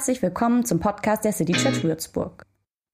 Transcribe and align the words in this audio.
Herzlich 0.00 0.22
willkommen 0.22 0.64
zum 0.64 0.80
Podcast 0.80 1.26
der 1.26 1.32
City 1.34 1.52
Church 1.52 1.84
Würzburg. 1.84 2.46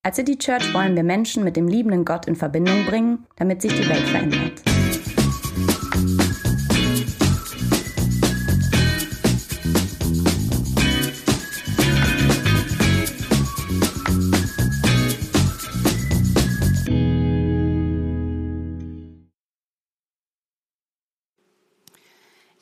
Als 0.02 0.16
City 0.16 0.36
Church 0.36 0.74
wollen 0.74 0.96
wir 0.96 1.04
Menschen 1.04 1.44
mit 1.44 1.56
dem 1.56 1.68
liebenden 1.68 2.04
Gott 2.04 2.26
in 2.26 2.34
Verbindung 2.34 2.84
bringen, 2.84 3.28
damit 3.36 3.62
sich 3.62 3.72
die 3.72 3.88
Welt 3.88 4.08
verändert. 4.08 4.60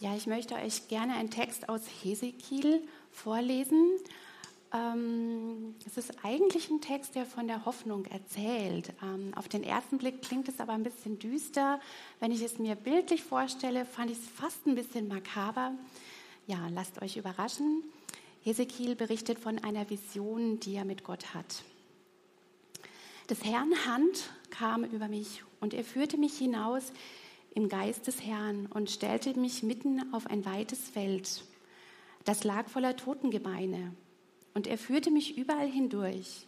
Ja, 0.01 0.15
ich 0.15 0.27
möchte 0.27 0.57
euch 0.57 0.89
gerne 0.89 1.15
einen 1.15 1.31
Text 1.31 1.71
aus 1.71 1.81
Hesekiel 2.03 2.83
vorlesen. 3.11 3.97
Ähm, 4.75 5.77
es 5.87 5.97
ist 5.97 6.25
eigentlich 6.25 6.69
ein 6.69 6.81
Text, 6.81 7.15
der 7.15 7.27
von 7.27 7.47
der 7.47 7.65
Hoffnung 7.65 8.07
erzählt. 8.07 8.93
Ähm, 9.03 9.33
auf 9.37 9.49
den 9.49 9.63
ersten 9.63 9.99
Blick 9.99 10.21
klingt 10.23 10.49
es 10.49 10.59
aber 10.59 10.73
ein 10.73 10.83
bisschen 10.83 11.19
düster. 11.21 11.81
Wenn 12.19 12.33
ich 12.33 12.43
es 12.43 12.59
mir 12.59 12.75
bildlich 12.75 13.23
vorstelle, 13.23 13.85
fand 13.85 14.11
ich 14.11 14.19
es 14.19 14.29
fast 14.29 14.67
ein 14.67 14.75
bisschen 14.75 15.07
makaber. 15.07 15.73
Ja, 16.49 16.59
lasst 16.73 17.01
euch 17.01 17.17
überraschen. 17.17 17.85
Hesekiel 18.43 18.97
berichtet 18.97 19.39
von 19.39 19.61
einer 19.61 19.89
Vision, 19.89 20.59
die 20.59 20.75
er 20.75 20.85
mit 20.85 21.05
Gott 21.05 21.35
hat. 21.35 21.63
Des 23.31 23.45
Herrn 23.45 23.73
Hand 23.87 24.31
kam 24.51 24.85
über 24.85 25.09
mich 25.09 25.45
und 25.61 25.73
er 25.73 25.85
führte 25.85 26.19
mich 26.19 26.37
hinaus 26.37 26.93
im 27.55 27.69
Geist 27.69 28.09
des 28.09 28.21
Herrn 28.23 28.67
und 28.67 28.91
stellte 28.91 29.39
mich 29.39 29.63
mitten 29.63 30.13
auf 30.13 30.27
ein 30.27 30.45
weites 30.45 30.81
Feld. 30.81 31.45
Das 32.25 32.43
lag 32.43 32.69
voller 32.69 32.97
Totengebeine. 32.97 33.95
Und 34.55 34.67
er 34.67 34.79
führte 34.79 35.11
mich 35.11 35.37
überall 35.37 35.69
hindurch. 35.69 36.47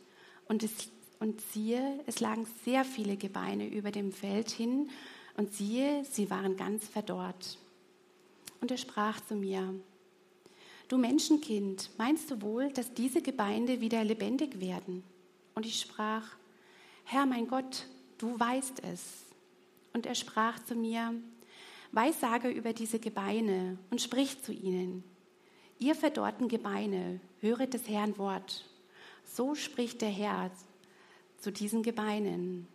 Und, 0.48 0.62
es, 0.62 0.91
und 1.19 1.41
siehe, 1.53 2.00
es 2.06 2.20
lagen 2.20 2.47
sehr 2.64 2.84
viele 2.84 3.17
Gebeine 3.17 3.69
über 3.69 3.91
dem 3.91 4.12
Feld 4.12 4.50
hin. 4.50 4.89
Und 5.36 5.53
siehe, 5.53 6.05
sie 6.05 6.30
waren 6.30 6.56
ganz 6.56 6.86
verdorrt. 6.86 7.58
Und 8.61 8.70
er 8.70 8.78
sprach 8.78 9.20
zu 9.20 9.34
mir, 9.34 9.75
Du 10.89 10.98
Menschenkind, 10.98 11.91
meinst 11.98 12.30
du 12.30 12.41
wohl, 12.42 12.70
dass 12.70 12.95
diese 12.95 13.20
Gebeine 13.20 13.80
wieder 13.80 14.05
lebendig 14.05 14.61
werden? 14.61 15.02
Und 15.56 15.67
ich 15.67 15.80
sprach, 15.80 16.36
Herr 17.02 17.27
mein 17.27 17.48
Gott, 17.48 17.89
du 18.19 18.39
weißt 18.39 18.84
es. 18.84 19.25
Und 19.92 20.06
er 20.06 20.14
sprach 20.14 20.64
zu 20.64 20.77
mir, 20.77 21.12
Weissage 21.91 22.48
über 22.48 22.73
diese 22.73 23.00
Gebeine 23.00 23.78
und 23.91 24.00
sprich 24.00 24.42
zu 24.42 24.52
ihnen. 24.52 25.02
Ihr 25.78 25.94
verdorrten 25.94 26.48
Gebeine, 26.48 27.20
höret 27.41 27.74
des 27.74 27.88
Herrn 27.88 28.16
Wort. 28.19 28.64
So 29.24 29.55
spricht 29.55 30.00
der 30.00 30.10
Herr 30.10 30.50
zu 31.38 31.52
diesen 31.52 31.83
Gebeinen. 31.83 32.66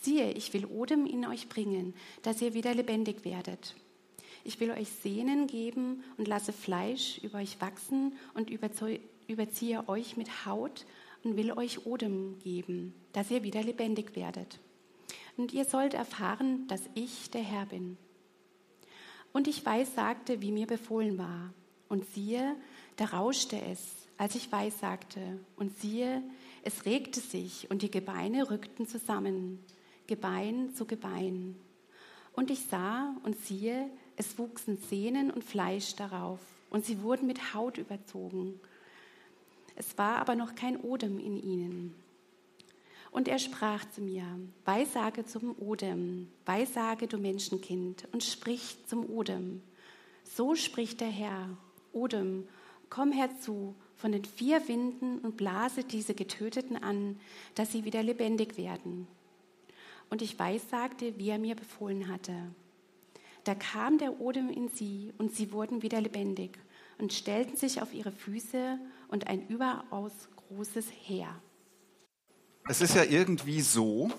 Siehe, 0.00 0.32
ich 0.32 0.52
will 0.52 0.66
Odem 0.66 1.06
in 1.06 1.26
euch 1.26 1.48
bringen, 1.48 1.94
dass 2.22 2.40
ihr 2.42 2.54
wieder 2.54 2.74
lebendig 2.74 3.24
werdet. 3.24 3.76
Ich 4.44 4.58
will 4.58 4.70
euch 4.70 4.88
Sehnen 4.88 5.46
geben 5.46 6.02
und 6.16 6.26
lasse 6.26 6.52
Fleisch 6.52 7.18
über 7.18 7.38
euch 7.38 7.60
wachsen 7.60 8.14
und 8.34 8.50
überziehe 8.50 9.88
euch 9.88 10.16
mit 10.16 10.46
Haut 10.46 10.86
und 11.22 11.36
will 11.36 11.52
euch 11.52 11.86
Odem 11.86 12.38
geben, 12.38 12.94
dass 13.12 13.30
ihr 13.30 13.42
wieder 13.42 13.62
lebendig 13.62 14.16
werdet 14.16 14.58
und 15.40 15.54
ihr 15.54 15.64
sollt 15.64 15.94
erfahren, 15.94 16.66
dass 16.68 16.82
ich 16.94 17.30
der 17.30 17.42
Herr 17.42 17.66
bin. 17.66 17.96
Und 19.32 19.48
ich 19.48 19.64
weissagte, 19.64 20.42
wie 20.42 20.52
mir 20.52 20.66
befohlen 20.66 21.16
war. 21.16 21.54
Und 21.90 22.06
siehe, 22.14 22.56
da 22.96 23.06
rauschte 23.06 23.60
es, 23.60 23.80
als 24.16 24.36
ich 24.36 24.50
weissagte. 24.52 25.20
Und 25.56 25.76
siehe, 25.80 26.22
es 26.62 26.86
regte 26.86 27.20
sich 27.20 27.68
und 27.70 27.82
die 27.82 27.90
Gebeine 27.90 28.48
rückten 28.48 28.86
zusammen, 28.86 29.58
Gebein 30.06 30.72
zu 30.72 30.86
Gebein. 30.86 31.56
Und 32.32 32.50
ich 32.50 32.64
sah 32.66 33.14
und 33.24 33.36
siehe, 33.44 33.90
es 34.16 34.38
wuchsen 34.38 34.78
Sehnen 34.78 35.30
und 35.30 35.42
Fleisch 35.42 35.96
darauf, 35.96 36.38
und 36.70 36.84
sie 36.84 37.02
wurden 37.02 37.26
mit 37.26 37.54
Haut 37.54 37.76
überzogen. 37.76 38.60
Es 39.74 39.98
war 39.98 40.18
aber 40.18 40.36
noch 40.36 40.54
kein 40.54 40.76
Odem 40.76 41.18
in 41.18 41.36
ihnen. 41.36 41.94
Und 43.10 43.26
er 43.26 43.40
sprach 43.40 43.84
zu 43.90 44.00
mir, 44.00 44.24
Weissage 44.64 45.26
zum 45.26 45.58
Odem, 45.58 46.28
Weissage, 46.46 47.08
du 47.08 47.18
Menschenkind, 47.18 48.06
und 48.12 48.22
sprich 48.22 48.76
zum 48.86 49.10
Odem. 49.10 49.62
So 50.22 50.54
spricht 50.54 51.00
der 51.00 51.08
Herr, 51.08 51.56
Odem, 51.92 52.46
komm 52.88 53.12
herzu 53.12 53.74
von 53.96 54.12
den 54.12 54.24
vier 54.24 54.66
Winden 54.68 55.18
und 55.18 55.36
blase 55.36 55.84
diese 55.84 56.14
Getöteten 56.14 56.82
an, 56.82 57.20
dass 57.54 57.72
sie 57.72 57.84
wieder 57.84 58.02
lebendig 58.02 58.56
werden. 58.56 59.06
Und 60.08 60.22
ich 60.22 60.38
weissagte, 60.38 61.16
wie 61.18 61.28
er 61.28 61.38
mir 61.38 61.54
befohlen 61.54 62.08
hatte. 62.08 62.34
Da 63.44 63.54
kam 63.54 63.98
der 63.98 64.20
Odem 64.20 64.50
in 64.50 64.68
sie, 64.68 65.12
und 65.18 65.34
sie 65.34 65.52
wurden 65.52 65.82
wieder 65.82 66.00
lebendig 66.00 66.58
und 66.98 67.12
stellten 67.12 67.56
sich 67.56 67.80
auf 67.80 67.94
ihre 67.94 68.12
Füße 68.12 68.78
und 69.08 69.28
ein 69.28 69.46
überaus 69.48 70.12
großes 70.36 70.86
Heer. 71.04 71.34
Es 72.68 72.80
ist 72.80 72.94
ja 72.94 73.04
irgendwie 73.04 73.60
so, 73.62 74.10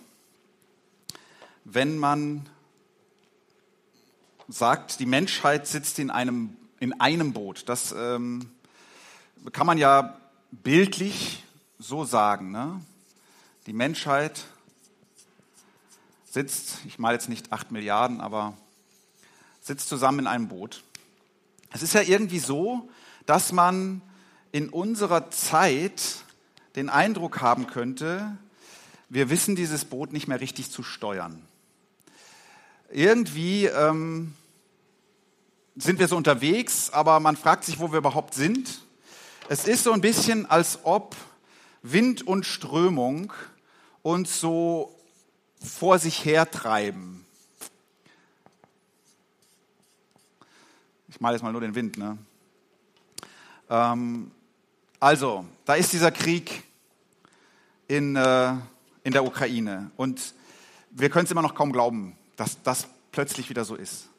wenn 1.63 1.97
man 1.97 2.49
sagt, 4.47 4.99
die 4.99 5.05
Menschheit 5.05 5.67
sitzt 5.67 5.99
in 5.99 6.09
einem, 6.09 6.57
in 6.81 6.99
einem 6.99 7.31
Boot. 7.31 7.69
Das 7.69 7.93
ähm, 7.95 8.49
kann 9.53 9.67
man 9.67 9.77
ja 9.77 10.17
bildlich 10.51 11.43
so 11.77 12.03
sagen. 12.03 12.51
Ne? 12.51 12.81
Die 13.67 13.73
Menschheit 13.73 14.45
sitzt, 16.25 16.79
ich 16.87 16.97
meine 16.97 17.13
jetzt 17.13 17.29
nicht 17.29 17.53
acht 17.53 17.71
Milliarden, 17.71 18.19
aber 18.19 18.57
sitzt 19.61 19.89
zusammen 19.89 20.19
in 20.19 20.27
einem 20.27 20.47
Boot. 20.47 20.83
Es 21.71 21.83
ist 21.83 21.93
ja 21.93 22.01
irgendwie 22.01 22.39
so, 22.39 22.89
dass 23.27 23.51
man 23.51 24.01
in 24.51 24.67
unserer 24.67 25.29
Zeit 25.29 26.01
den 26.75 26.89
Eindruck 26.89 27.41
haben 27.41 27.67
könnte, 27.67 28.37
wir 29.07 29.29
wissen 29.29 29.55
dieses 29.55 29.85
Boot 29.85 30.13
nicht 30.13 30.27
mehr 30.27 30.41
richtig 30.41 30.71
zu 30.71 30.81
steuern. 30.81 31.45
Irgendwie 32.89 33.65
ähm, 33.65 34.33
sind 35.81 35.99
wir 35.99 36.07
so 36.07 36.15
unterwegs, 36.15 36.91
aber 36.91 37.19
man 37.19 37.35
fragt 37.35 37.63
sich, 37.63 37.79
wo 37.79 37.91
wir 37.91 37.97
überhaupt 37.97 38.35
sind. 38.35 38.81
Es 39.49 39.67
ist 39.67 39.83
so 39.83 39.91
ein 39.93 40.01
bisschen, 40.01 40.45
als 40.45 40.79
ob 40.83 41.15
Wind 41.81 42.27
und 42.27 42.45
Strömung 42.45 43.33
uns 44.03 44.39
so 44.39 44.95
vor 45.59 45.97
sich 45.97 46.23
hertreiben. 46.23 47.25
Ich 51.09 51.19
male 51.19 51.35
jetzt 51.35 51.43
mal 51.43 51.51
nur 51.51 51.61
den 51.61 51.73
Wind. 51.73 51.97
Ne? 51.97 52.17
Ähm, 53.69 54.29
also, 54.99 55.45
da 55.65 55.73
ist 55.73 55.93
dieser 55.93 56.11
Krieg 56.11 56.63
in, 57.87 58.15
äh, 58.15 58.53
in 59.03 59.13
der 59.13 59.25
Ukraine. 59.25 59.89
Und 59.97 60.35
wir 60.91 61.09
können 61.09 61.25
es 61.25 61.31
immer 61.31 61.41
noch 61.41 61.55
kaum 61.55 61.71
glauben, 61.71 62.15
dass 62.35 62.61
das 62.61 62.87
plötzlich 63.11 63.49
wieder 63.49 63.65
so 63.65 63.75
ist. 63.75 64.10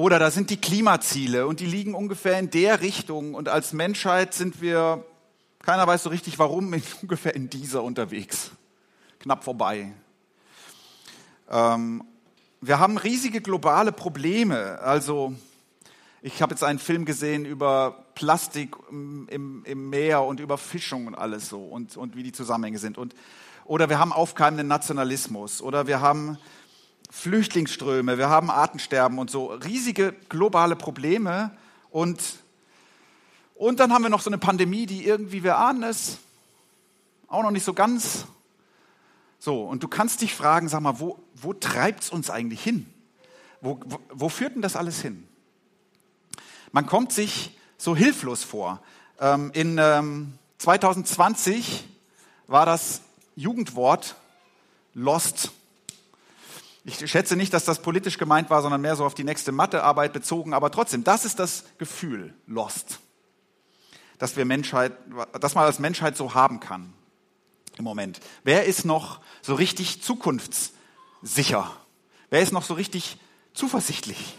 Oder 0.00 0.18
da 0.18 0.30
sind 0.30 0.48
die 0.48 0.56
Klimaziele 0.56 1.46
und 1.46 1.60
die 1.60 1.66
liegen 1.66 1.94
ungefähr 1.94 2.38
in 2.38 2.48
der 2.48 2.80
Richtung. 2.80 3.34
Und 3.34 3.50
als 3.50 3.74
Menschheit 3.74 4.32
sind 4.32 4.62
wir, 4.62 5.04
keiner 5.62 5.86
weiß 5.86 6.04
so 6.04 6.08
richtig 6.08 6.38
warum, 6.38 6.72
ungefähr 7.02 7.34
in 7.34 7.50
dieser 7.50 7.82
unterwegs. 7.82 8.50
Knapp 9.18 9.44
vorbei. 9.44 9.92
Ähm, 11.50 12.02
wir 12.62 12.78
haben 12.78 12.96
riesige 12.96 13.42
globale 13.42 13.92
Probleme. 13.92 14.78
Also 14.80 15.34
ich 16.22 16.40
habe 16.40 16.54
jetzt 16.54 16.64
einen 16.64 16.78
Film 16.78 17.04
gesehen 17.04 17.44
über 17.44 18.06
Plastik 18.14 18.76
im, 18.88 19.64
im 19.66 19.90
Meer 19.90 20.22
und 20.22 20.40
über 20.40 20.56
Fischung 20.56 21.08
und 21.08 21.14
alles 21.14 21.50
so 21.50 21.62
und, 21.62 21.98
und 21.98 22.16
wie 22.16 22.22
die 22.22 22.32
Zusammenhänge 22.32 22.78
sind. 22.78 22.96
Und, 22.96 23.14
oder 23.66 23.90
wir 23.90 23.98
haben 23.98 24.14
aufkeimenden 24.14 24.66
Nationalismus 24.66 25.60
oder 25.60 25.86
wir 25.86 26.00
haben 26.00 26.38
Flüchtlingsströme, 27.10 28.18
wir 28.18 28.28
haben 28.28 28.50
Artensterben 28.50 29.18
und 29.18 29.30
so. 29.30 29.46
Riesige 29.46 30.14
globale 30.28 30.76
Probleme. 30.76 31.50
Und, 31.90 32.22
und 33.54 33.80
dann 33.80 33.92
haben 33.92 34.02
wir 34.02 34.10
noch 34.10 34.22
so 34.22 34.30
eine 34.30 34.38
Pandemie, 34.38 34.86
die 34.86 35.04
irgendwie, 35.04 35.42
wir 35.42 35.58
ahnen 35.58 35.82
es, 35.82 36.18
auch 37.26 37.42
noch 37.42 37.50
nicht 37.50 37.64
so 37.64 37.74
ganz. 37.74 38.26
So, 39.38 39.64
und 39.64 39.82
du 39.82 39.88
kannst 39.88 40.22
dich 40.22 40.34
fragen, 40.34 40.68
sag 40.68 40.80
mal, 40.80 41.00
wo, 41.00 41.18
wo 41.34 41.52
treibt 41.52 42.04
es 42.04 42.10
uns 42.10 42.30
eigentlich 42.30 42.62
hin? 42.62 42.86
Wo, 43.60 43.80
wo, 43.84 43.98
wo 44.12 44.28
führt 44.28 44.54
denn 44.54 44.62
das 44.62 44.76
alles 44.76 45.00
hin? 45.00 45.26
Man 46.72 46.86
kommt 46.86 47.12
sich 47.12 47.58
so 47.76 47.96
hilflos 47.96 48.44
vor. 48.44 48.80
Ähm, 49.18 49.50
in 49.52 49.76
2020 50.58 51.56
ähm, 51.56 51.88
war 52.46 52.66
das 52.66 53.02
Jugendwort 53.34 54.16
Lost. 54.94 55.52
Ich 56.84 57.10
schätze 57.10 57.36
nicht, 57.36 57.52
dass 57.52 57.64
das 57.64 57.82
politisch 57.82 58.16
gemeint 58.16 58.48
war, 58.48 58.62
sondern 58.62 58.80
mehr 58.80 58.96
so 58.96 59.04
auf 59.04 59.14
die 59.14 59.24
nächste 59.24 59.52
Mathearbeit 59.52 60.12
bezogen, 60.12 60.54
aber 60.54 60.70
trotzdem, 60.70 61.04
das 61.04 61.24
ist 61.24 61.38
das 61.38 61.64
Gefühl, 61.78 62.34
Lost. 62.46 63.00
dass 64.18 64.36
wir 64.36 64.44
Menschheit, 64.44 64.92
dass 65.40 65.54
man 65.54 65.64
als 65.64 65.78
Menschheit 65.78 66.16
so 66.16 66.34
haben 66.34 66.60
kann 66.60 66.92
im 67.76 67.84
Moment. 67.84 68.20
Wer 68.44 68.64
ist 68.64 68.84
noch 68.84 69.20
so 69.42 69.54
richtig 69.54 70.02
zukunftssicher? 70.02 71.70
Wer 72.30 72.40
ist 72.40 72.52
noch 72.52 72.64
so 72.64 72.74
richtig 72.74 73.18
zuversichtlich? 73.52 74.36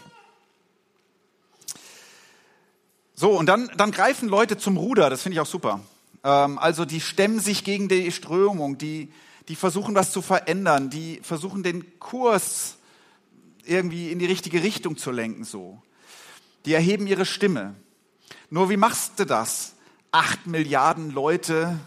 So, 3.14 3.30
und 3.30 3.46
dann, 3.46 3.70
dann 3.76 3.92
greifen 3.92 4.28
Leute 4.28 4.56
zum 4.56 4.76
Ruder, 4.76 5.10
das 5.10 5.22
finde 5.22 5.34
ich 5.34 5.40
auch 5.40 5.46
super. 5.46 5.80
Ähm, 6.24 6.58
also 6.58 6.84
die 6.84 7.00
stemmen 7.00 7.38
sich 7.38 7.62
gegen 7.62 7.88
die 7.88 8.10
Strömung, 8.10 8.78
die, 8.78 9.12
die 9.48 9.56
versuchen 9.56 9.94
was 9.94 10.12
zu 10.12 10.22
verändern, 10.22 10.90
die 10.90 11.20
versuchen 11.22 11.62
den 11.62 11.98
Kurs 11.98 12.76
irgendwie 13.64 14.10
in 14.10 14.18
die 14.18 14.26
richtige 14.26 14.62
Richtung 14.62 14.96
zu 14.96 15.10
lenken, 15.10 15.44
so. 15.44 15.80
Die 16.64 16.74
erheben 16.74 17.06
ihre 17.06 17.26
Stimme. 17.26 17.74
Nur 18.50 18.70
wie 18.70 18.76
machst 18.76 19.18
du 19.18 19.26
das? 19.26 19.74
Acht 20.12 20.46
Milliarden 20.46 21.10
Leute 21.10 21.78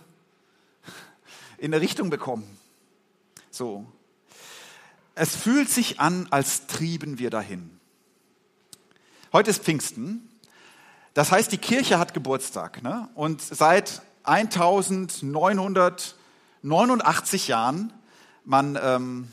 in 1.57 1.73
eine 1.73 1.81
Richtung 1.81 2.09
bekommen. 2.09 2.45
So. 3.51 3.85
Es 5.13 5.35
fühlt 5.35 5.69
sich 5.69 5.99
an, 5.99 6.27
als 6.29 6.67
trieben 6.67 7.19
wir 7.19 7.29
dahin. 7.29 7.79
Heute 9.31 9.49
ist 9.49 9.63
Pfingsten. 9.63 10.29
Das 11.13 11.31
heißt, 11.31 11.51
die 11.51 11.57
Kirche 11.57 11.99
hat 11.99 12.13
Geburtstag. 12.13 12.83
Ne? 12.83 13.07
Und 13.15 13.41
seit 13.41 14.01
1989 16.65 17.47
Jahren, 17.47 17.93
man, 18.43 18.75
ähm, 18.81 19.27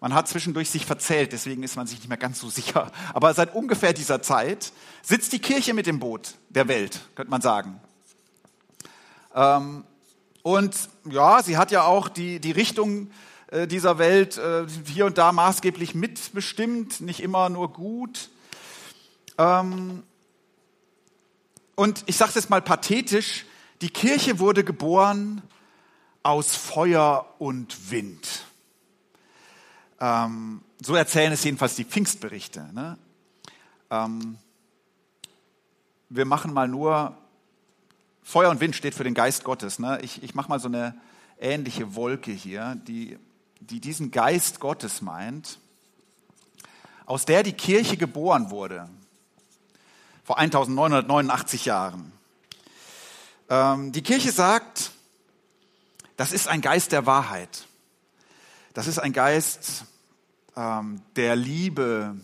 man 0.00 0.14
hat 0.14 0.28
zwischendurch 0.28 0.70
sich 0.70 0.86
verzählt, 0.86 1.32
deswegen 1.32 1.62
ist 1.62 1.76
man 1.76 1.86
sich 1.86 1.98
nicht 1.98 2.08
mehr 2.08 2.16
ganz 2.16 2.40
so 2.40 2.48
sicher. 2.48 2.90
Aber 3.12 3.34
seit 3.34 3.54
ungefähr 3.54 3.92
dieser 3.92 4.22
Zeit 4.22 4.72
sitzt 5.02 5.34
die 5.34 5.40
Kirche 5.40 5.74
mit 5.74 5.86
dem 5.86 5.98
Boot 5.98 6.36
der 6.48 6.66
Welt, 6.66 7.00
könnte 7.14 7.30
man 7.30 7.42
sagen. 7.42 7.78
Ähm, 9.34 9.84
und 10.42 10.74
ja, 11.10 11.42
sie 11.42 11.58
hat 11.58 11.70
ja 11.70 11.82
auch 11.82 12.08
die, 12.08 12.40
die 12.40 12.52
Richtung 12.52 13.10
äh, 13.48 13.66
dieser 13.66 13.98
Welt 13.98 14.38
äh, 14.38 14.66
hier 14.86 15.04
und 15.04 15.18
da 15.18 15.32
maßgeblich 15.32 15.94
mitbestimmt, 15.94 17.02
nicht 17.02 17.20
immer 17.20 17.50
nur 17.50 17.74
gut. 17.74 18.30
Ähm, 19.36 20.02
und 21.74 22.04
ich 22.06 22.16
sage 22.16 22.30
es 22.30 22.36
jetzt 22.36 22.48
mal 22.48 22.62
pathetisch, 22.62 23.44
die 23.82 23.90
Kirche 23.90 24.38
wurde 24.38 24.64
geboren 24.64 25.42
aus 26.22 26.54
Feuer 26.54 27.34
und 27.38 27.90
Wind. 27.90 28.44
Ähm, 30.00 30.62
so 30.80 30.94
erzählen 30.94 31.32
es 31.32 31.44
jedenfalls 31.44 31.76
die 31.76 31.84
Pfingstberichte. 31.84 32.68
Ne? 32.72 32.98
Ähm, 33.90 34.38
wir 36.08 36.24
machen 36.24 36.52
mal 36.52 36.68
nur, 36.68 37.16
Feuer 38.22 38.50
und 38.50 38.60
Wind 38.60 38.76
steht 38.76 38.94
für 38.94 39.04
den 39.04 39.14
Geist 39.14 39.44
Gottes. 39.44 39.78
Ne? 39.78 39.98
Ich, 40.02 40.22
ich 40.22 40.34
mache 40.34 40.48
mal 40.48 40.60
so 40.60 40.68
eine 40.68 40.94
ähnliche 41.40 41.94
Wolke 41.94 42.30
hier, 42.30 42.76
die, 42.86 43.18
die 43.60 43.80
diesen 43.80 44.10
Geist 44.10 44.60
Gottes 44.60 45.02
meint, 45.02 45.58
aus 47.06 47.24
der 47.24 47.42
die 47.42 47.54
Kirche 47.54 47.96
geboren 47.96 48.50
wurde 48.50 48.88
vor 50.28 50.36
1989 50.36 51.64
Jahren. 51.64 52.12
Ähm, 53.48 53.92
die 53.92 54.02
Kirche 54.02 54.30
sagt, 54.30 54.90
das 56.18 56.32
ist 56.32 56.48
ein 56.48 56.60
Geist 56.60 56.90
der 56.90 57.06
Wahrheit. 57.06 57.68
Das 58.74 58.88
ist 58.88 58.98
ein 58.98 59.12
Geist 59.12 59.84
ähm, 60.56 61.00
der 61.14 61.36
Liebe, 61.36 62.16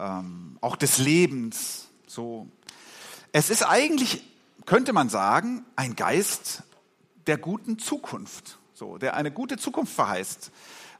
ähm, 0.00 0.58
auch 0.60 0.74
des 0.74 0.98
Lebens. 0.98 1.86
So. 2.08 2.48
Es 3.30 3.50
ist 3.50 3.62
eigentlich, 3.62 4.24
könnte 4.66 4.92
man 4.92 5.08
sagen, 5.08 5.64
ein 5.76 5.94
Geist 5.94 6.64
der 7.28 7.38
guten 7.38 7.78
Zukunft, 7.78 8.58
so, 8.74 8.98
der 8.98 9.14
eine 9.14 9.30
gute 9.30 9.58
Zukunft 9.58 9.94
verheißt. 9.94 10.50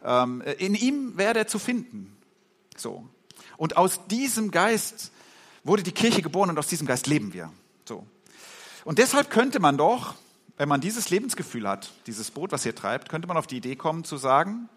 Ähm, 0.04 0.40
in 0.58 0.76
ihm 0.76 1.18
wäre 1.18 1.40
er 1.40 1.46
zu 1.48 1.58
finden. 1.58 2.16
So. 2.76 3.04
Und 3.56 3.76
aus 3.76 4.06
diesem 4.06 4.52
Geist 4.52 5.10
wurde 5.64 5.82
die 5.82 5.90
Kirche 5.90 6.22
geboren 6.22 6.50
und 6.50 6.58
aus 6.60 6.68
diesem 6.68 6.86
Geist 6.86 7.08
leben 7.08 7.32
wir. 7.32 7.52
So. 7.84 8.06
Und 8.84 8.98
deshalb 8.98 9.30
könnte 9.30 9.58
man 9.58 9.76
doch, 9.76 10.14
wenn 10.56 10.68
man 10.68 10.80
dieses 10.80 11.10
Lebensgefühl 11.10 11.68
hat, 11.68 11.92
dieses 12.06 12.30
Boot, 12.30 12.52
was 12.52 12.66
ihr 12.66 12.74
treibt, 12.74 13.08
könnte 13.08 13.28
man 13.28 13.36
auf 13.36 13.46
die 13.46 13.56
Idee 13.56 13.76
kommen 13.76 14.04
zu 14.04 14.16
sagen, 14.16 14.68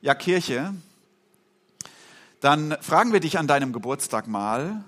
ja 0.00 0.14
Kirche, 0.14 0.74
dann 2.40 2.76
fragen 2.80 3.12
wir 3.12 3.20
dich 3.20 3.38
an 3.38 3.46
deinem 3.46 3.72
Geburtstag 3.72 4.26
mal, 4.26 4.84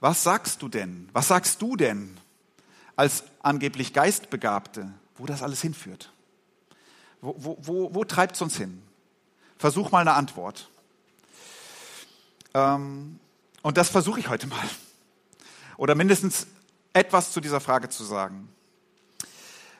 was 0.00 0.22
sagst 0.22 0.62
du 0.62 0.68
denn? 0.68 1.08
Was 1.12 1.28
sagst 1.28 1.60
du 1.62 1.76
denn 1.76 2.16
als 2.96 3.24
angeblich 3.42 3.92
Geistbegabte, 3.92 4.92
wo 5.16 5.26
das 5.26 5.42
alles 5.42 5.60
hinführt? 5.60 6.12
Wo, 7.20 7.34
wo, 7.38 7.58
wo, 7.60 7.94
wo 7.94 8.04
treibt 8.04 8.36
es 8.36 8.42
uns 8.42 8.56
hin? 8.56 8.82
Versuch 9.58 9.90
mal 9.90 10.00
eine 10.00 10.14
Antwort. 10.14 10.70
Ähm, 12.54 13.20
und 13.62 13.76
das 13.76 13.90
versuche 13.90 14.20
ich 14.20 14.28
heute 14.28 14.46
mal. 14.46 14.68
Oder 15.76 15.94
mindestens 15.94 16.46
etwas 16.92 17.32
zu 17.32 17.40
dieser 17.40 17.60
Frage 17.60 17.88
zu 17.90 18.04
sagen. 18.04 18.48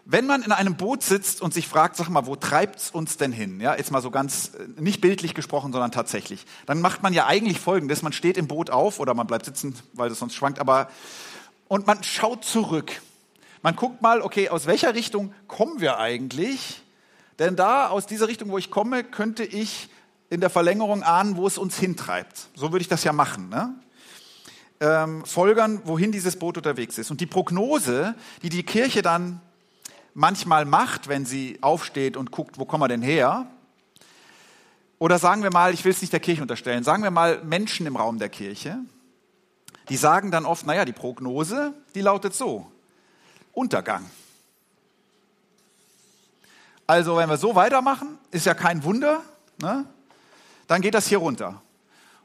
Wenn 0.05 0.27
man 0.27 0.43
in 0.43 0.53
einem 0.53 0.77
Boot 0.77 1.03
sitzt 1.03 1.43
und 1.43 1.55
sich 1.55 1.69
fragt, 1.69 1.97
sag 1.97 2.09
mal, 2.09 2.27
wo 2.27 2.37
treibt's 2.37 2.91
uns 2.91 3.17
denn 3.17 3.33
hin? 3.33 3.61
Ja, 3.61 3.77
jetzt 3.77 3.91
mal 3.91 4.03
so 4.03 4.11
ganz, 4.11 4.53
äh, 4.55 4.81
nicht 4.81 5.01
bildlich 5.01 5.35
gesprochen, 5.35 5.73
sondern 5.73 5.93
tatsächlich. 5.93 6.47
Dann 6.67 6.81
macht 6.81 7.03
man 7.03 7.13
ja 7.13 7.27
eigentlich 7.27 7.61
Folgendes. 7.61 8.03
Man 8.03 8.13
steht 8.13 8.37
im 8.37 8.49
Boot 8.49 8.71
auf 8.71 8.99
oder 8.99 9.15
man 9.15 9.27
bleibt 9.27 9.45
sitzen, 9.45 9.75
weil 9.93 10.11
es 10.11 10.19
sonst 10.19 10.35
schwankt, 10.35 10.59
aber, 10.59 10.91
und 11.69 11.87
man 11.87 12.03
schaut 12.03 12.45
zurück. 12.45 13.03
Man 13.63 13.77
guckt 13.77 14.01
mal, 14.01 14.23
okay, 14.23 14.49
aus 14.49 14.67
welcher 14.67 14.95
Richtung 14.95 15.35
kommen 15.47 15.81
wir 15.81 15.99
eigentlich? 15.99 16.83
Denn 17.39 17.57
da, 17.57 17.89
aus 17.89 18.07
dieser 18.07 18.29
Richtung, 18.29 18.51
wo 18.51 18.59
ich 18.59 18.71
komme, 18.71 19.05
könnte 19.05 19.45
ich 19.45 19.89
in 20.31 20.41
der 20.41 20.51
Verlängerung 20.51 21.03
ahnen, 21.03 21.37
wo 21.37 21.47
es 21.47 21.59
uns 21.59 21.79
hintreibt. 21.79 22.49
So 22.55 22.73
würde 22.73 22.83
ich 22.83 22.89
das 22.89 23.05
ja 23.05 23.13
machen. 23.13 23.49
Ne? 23.49 23.75
Ähm, 24.81 25.25
folgern, 25.27 25.83
wohin 25.85 26.13
dieses 26.13 26.37
Boot 26.37 26.57
unterwegs 26.57 26.97
ist. 26.97 27.11
Und 27.11 27.21
die 27.21 27.27
Prognose, 27.27 28.15
die 28.43 28.49
die 28.49 28.63
Kirche 28.63 29.03
dann 29.03 29.41
manchmal 30.15 30.65
macht, 30.65 31.09
wenn 31.09 31.25
sie 31.25 31.59
aufsteht 31.61 32.17
und 32.17 32.31
guckt, 32.31 32.59
wo 32.59 32.65
kommen 32.65 32.83
wir 32.83 32.89
denn 32.89 33.03
her? 33.03 33.47
Oder 34.99 35.19
sagen 35.19 35.43
wir 35.43 35.51
mal, 35.51 35.73
ich 35.73 35.85
will 35.85 35.93
es 35.93 36.01
nicht 36.01 36.13
der 36.13 36.21
Kirche 36.21 36.43
unterstellen, 36.43 36.85
sagen 36.85 37.03
wir 37.03 37.11
mal 37.11 37.43
Menschen 37.43 37.87
im 37.87 37.97
Raum 37.97 38.19
der 38.19 38.29
Kirche, 38.29 38.79
die 39.89 39.97
sagen 39.97 40.31
dann 40.31 40.45
oft, 40.45 40.67
naja, 40.67 40.85
die 40.85 40.93
Prognose, 40.93 41.75
die 41.95 42.01
lautet 42.01 42.35
so, 42.35 42.71
Untergang. 43.53 44.05
Also 46.87 47.17
wenn 47.17 47.29
wir 47.29 47.37
so 47.37 47.55
weitermachen, 47.55 48.19
ist 48.31 48.47
ja 48.47 48.55
kein 48.55 48.85
Wunder, 48.85 49.23
ne? 49.61 49.87
dann 50.67 50.83
geht 50.83 50.95
das 50.95 51.07
hier 51.07 51.19
runter. 51.19 51.63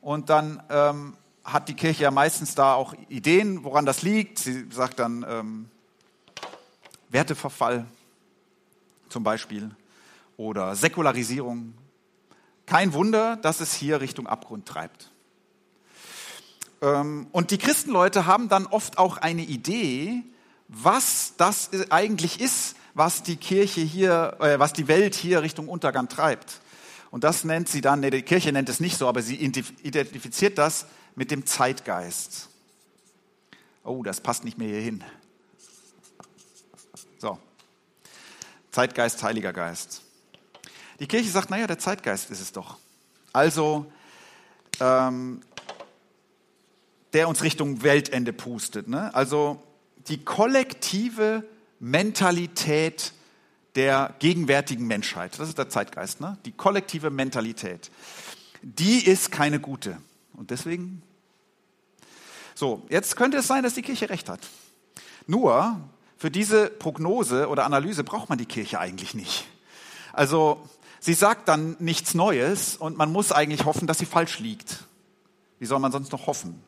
Und 0.01 0.29
dann 0.29 0.61
ähm, 0.69 1.15
hat 1.43 1.69
die 1.69 1.75
Kirche 1.75 2.03
ja 2.03 2.11
meistens 2.11 2.55
da 2.55 2.73
auch 2.73 2.93
Ideen, 3.07 3.63
woran 3.63 3.85
das 3.85 4.01
liegt. 4.01 4.39
Sie 4.39 4.67
sagt 4.71 4.99
dann 4.99 5.25
ähm, 5.27 5.69
Werteverfall 7.09 7.85
zum 9.09 9.23
Beispiel 9.23 9.71
oder 10.37 10.75
Säkularisierung. 10.75 11.73
Kein 12.65 12.93
Wunder, 12.93 13.37
dass 13.37 13.59
es 13.59 13.73
hier 13.73 14.01
Richtung 14.01 14.27
Abgrund 14.27 14.65
treibt. 14.65 15.11
Ähm, 16.81 17.27
und 17.31 17.51
die 17.51 17.57
Christenleute 17.57 18.25
haben 18.25 18.49
dann 18.49 18.65
oft 18.65 18.97
auch 18.97 19.17
eine 19.17 19.43
Idee, 19.43 20.23
was 20.67 21.33
das 21.37 21.69
eigentlich 21.89 22.41
ist, 22.41 22.75
was 22.93 23.23
die 23.23 23.35
Kirche 23.35 23.81
hier, 23.81 24.37
äh, 24.39 24.59
was 24.59 24.73
die 24.73 24.87
Welt 24.87 25.15
hier 25.15 25.41
Richtung 25.41 25.67
Untergang 25.67 26.09
treibt. 26.09 26.61
Und 27.11 27.23
das 27.23 27.43
nennt 27.43 27.69
sie 27.69 27.81
dann, 27.81 27.99
nee, 27.99 28.09
die 28.09 28.23
Kirche 28.23 28.51
nennt 28.51 28.67
es 28.67 28.79
nicht 28.79 28.97
so, 28.97 29.07
aber 29.07 29.21
sie 29.21 29.35
identifiziert 29.35 30.57
das 30.57 30.85
mit 31.15 31.31
dem 31.31 31.45
Zeitgeist. 31.45 32.49
Oh, 33.83 34.01
das 34.03 34.19
passt 34.19 34.43
nicht 34.43 34.57
mehr 34.57 34.67
hier 34.67 34.81
hin. 34.81 35.03
So. 37.19 37.37
Zeitgeist, 38.75 39.23
Heiliger 39.23 39.53
Geist. 39.53 40.01
Die 40.99 41.07
Kirche 41.07 41.29
sagt, 41.29 41.49
naja, 41.49 41.65
der 41.65 41.79
Zeitgeist 41.79 42.29
ist 42.29 42.41
es 42.41 42.51
doch. 42.51 42.77
Also, 43.31 43.89
ähm, 44.81 45.39
der 47.13 47.29
uns 47.29 47.41
Richtung 47.41 47.83
Weltende 47.83 48.33
pustet. 48.33 48.89
Ne? 48.89 49.15
Also 49.15 49.63
die 50.09 50.25
kollektive 50.25 51.45
Mentalität 51.79 53.13
der 53.75 54.13
gegenwärtigen 54.19 54.85
Menschheit. 54.87 55.39
Das 55.39 55.47
ist 55.47 55.57
der 55.57 55.69
Zeitgeist, 55.69 56.19
ne? 56.19 56.37
die 56.43 56.51
kollektive 56.51 57.11
Mentalität. 57.11 57.89
Die 58.61 59.05
ist 59.07 59.31
keine 59.31 59.61
gute. 59.61 59.99
Und 60.33 60.51
deswegen. 60.51 61.01
So, 62.55 62.85
jetzt 62.89 63.15
könnte 63.15 63.37
es 63.37 63.47
sein, 63.47 63.63
dass 63.63 63.75
die 63.75 63.83
Kirche 63.83 64.09
recht 64.09 64.27
hat. 64.27 64.41
Nur, 65.27 65.79
für 66.17 66.31
diese 66.31 66.69
Prognose 66.69 67.49
oder 67.49 67.65
Analyse 67.65 68.03
braucht 68.03 68.29
man 68.29 68.37
die 68.37 68.45
Kirche 68.45 68.79
eigentlich 68.79 69.13
nicht. 69.13 69.45
Also, 70.13 70.61
sie 70.99 71.13
sagt 71.13 71.47
dann 71.47 71.75
nichts 71.79 72.13
Neues 72.13 72.77
und 72.77 72.97
man 72.97 73.11
muss 73.11 73.31
eigentlich 73.31 73.65
hoffen, 73.65 73.87
dass 73.87 73.97
sie 73.97 74.05
falsch 74.05 74.39
liegt. 74.39 74.85
Wie 75.59 75.65
soll 75.65 75.79
man 75.79 75.91
sonst 75.91 76.11
noch 76.11 76.27
hoffen? 76.27 76.63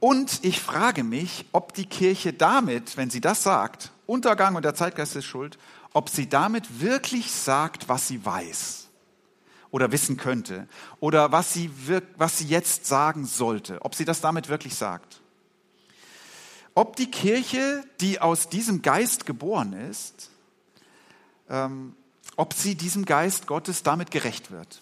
Und 0.00 0.44
ich 0.44 0.60
frage 0.60 1.02
mich, 1.02 1.46
ob 1.52 1.74
die 1.74 1.86
Kirche 1.86 2.32
damit, 2.32 2.96
wenn 2.96 3.10
sie 3.10 3.20
das 3.20 3.42
sagt, 3.42 3.90
Untergang 4.06 4.54
und 4.54 4.64
der 4.64 4.74
Zeitgeist 4.74 5.16
ist 5.16 5.24
schuld, 5.24 5.58
ob 5.92 6.08
sie 6.08 6.28
damit 6.28 6.80
wirklich 6.80 7.32
sagt, 7.32 7.88
was 7.88 8.06
sie 8.06 8.24
weiß 8.24 8.88
oder 9.70 9.92
wissen 9.92 10.16
könnte 10.16 10.68
oder 11.00 11.32
was 11.32 11.52
sie, 11.52 11.70
was 12.16 12.38
sie 12.38 12.46
jetzt 12.46 12.86
sagen 12.86 13.26
sollte, 13.26 13.84
ob 13.84 13.94
sie 13.94 14.04
das 14.04 14.20
damit 14.20 14.48
wirklich 14.48 14.74
sagt. 14.76 15.20
Ob 16.78 16.94
die 16.94 17.10
Kirche, 17.10 17.82
die 18.00 18.20
aus 18.20 18.50
diesem 18.50 18.82
Geist 18.82 19.26
geboren 19.26 19.72
ist, 19.72 20.30
ähm, 21.50 21.96
ob 22.36 22.54
sie 22.54 22.76
diesem 22.76 23.04
Geist 23.04 23.48
Gottes 23.48 23.82
damit 23.82 24.12
gerecht 24.12 24.52
wird, 24.52 24.80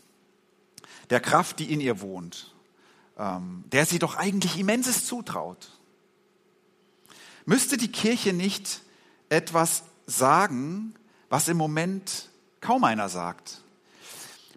der 1.08 1.20
Kraft, 1.20 1.58
die 1.58 1.72
in 1.72 1.80
ihr 1.80 2.02
wohnt, 2.02 2.54
ähm, 3.16 3.64
der 3.72 3.86
sie 3.86 3.98
doch 3.98 4.14
eigentlich 4.14 4.58
immenses 4.58 5.06
zutraut. 5.06 5.70
Müsste 7.46 7.78
die 7.78 7.90
Kirche 7.90 8.34
nicht 8.34 8.82
etwas 9.30 9.82
sagen, 10.04 10.94
was 11.30 11.48
im 11.48 11.56
Moment 11.56 12.28
kaum 12.60 12.84
einer 12.84 13.08
sagt? 13.08 13.62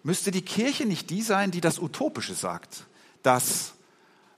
Müsste 0.02 0.30
die 0.30 0.42
Kirche 0.42 0.84
nicht 0.84 1.08
die 1.08 1.22
sein, 1.22 1.52
die 1.52 1.62
das 1.62 1.78
Utopische 1.78 2.34
sagt, 2.34 2.84
das 3.22 3.72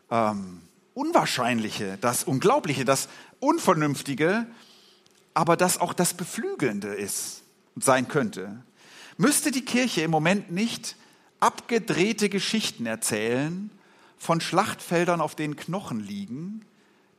ähm, 0.08 0.62
Unwahrscheinliche, 0.94 1.98
das 2.00 2.24
Unglaubliche, 2.24 2.84
das 2.84 3.08
Unvernünftige, 3.40 4.46
aber 5.34 5.56
das 5.56 5.80
auch 5.80 5.92
das 5.92 6.14
Beflügelnde 6.14 6.88
ist 6.88 7.42
und 7.74 7.84
sein 7.84 8.08
könnte? 8.08 8.62
Müsste 9.16 9.50
die 9.50 9.64
Kirche 9.64 10.02
im 10.02 10.10
Moment 10.10 10.50
nicht 10.50 10.96
abgedrehte 11.40 12.28
Geschichten 12.28 12.86
erzählen 12.86 13.70
von 14.18 14.40
Schlachtfeldern, 14.40 15.20
auf 15.20 15.34
denen 15.34 15.56
Knochen 15.56 16.00
liegen, 16.00 16.64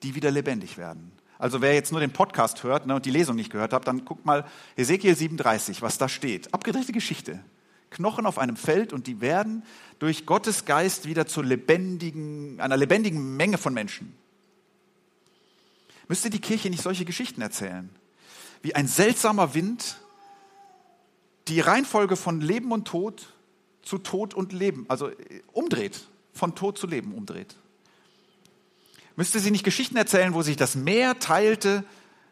die 0.04 0.16
wieder 0.16 0.32
lebendig 0.32 0.78
werden? 0.78 1.12
Also 1.40 1.62
wer 1.62 1.74
jetzt 1.74 1.92
nur 1.92 2.00
den 2.00 2.14
Podcast 2.14 2.64
hört 2.64 2.86
ne, 2.86 2.96
und 2.96 3.06
die 3.06 3.12
Lesung 3.12 3.36
nicht 3.36 3.52
gehört 3.52 3.74
hat, 3.74 3.88
dann 3.88 4.06
guckt 4.06 4.26
mal 4.26 4.46
Ezekiel 4.78 5.16
37, 5.16 5.82
was 5.82 5.98
da 5.98 6.08
steht. 6.08 6.54
Abgedrehte 6.54 6.94
Geschichte. 6.94 7.44
Knochen 7.94 8.26
auf 8.26 8.38
einem 8.38 8.58
Feld 8.58 8.92
und 8.92 9.08
die 9.08 9.22
werden 9.22 9.64
durch 10.00 10.26
Gottes 10.26 10.66
Geist 10.66 11.06
wieder 11.06 11.26
zu 11.26 11.42
lebendigen, 11.42 12.60
einer 12.60 12.76
lebendigen 12.76 13.38
Menge 13.38 13.58
von 13.58 13.74
Menschen. 13.74 14.14
Müsste 16.08 16.30
die 16.30 16.42
Kirche 16.42 16.70
nicht 16.70 16.84
solche 16.84 17.06
Geschichten 17.06 17.42
erzählen? 17.42 17.90
Wie 18.62 18.76
ein 18.76 18.88
seltsamer 18.88 19.54
Wind 19.54 19.98
die 21.48 21.60
Reihenfolge 21.60 22.16
von 22.16 22.42
Leben 22.42 22.72
und 22.72 22.86
Tod 22.86 23.34
zu 23.82 23.98
Tod 23.98 24.34
und 24.34 24.54
Leben, 24.54 24.86
also 24.88 25.12
umdreht, 25.52 26.08
von 26.34 26.56
Tod 26.56 26.78
zu 26.78 26.88
Leben 26.88 27.14
umdreht. 27.14 27.56
Müsste 29.16 29.40
sie 29.40 29.52
nicht 29.52 29.66
Geschichten 29.66 29.98
erzählen, 29.98 30.34
wo 30.34 30.42
sich 30.42 30.56
das 30.56 30.76
Meer 30.76 31.20
teilte 31.20 31.84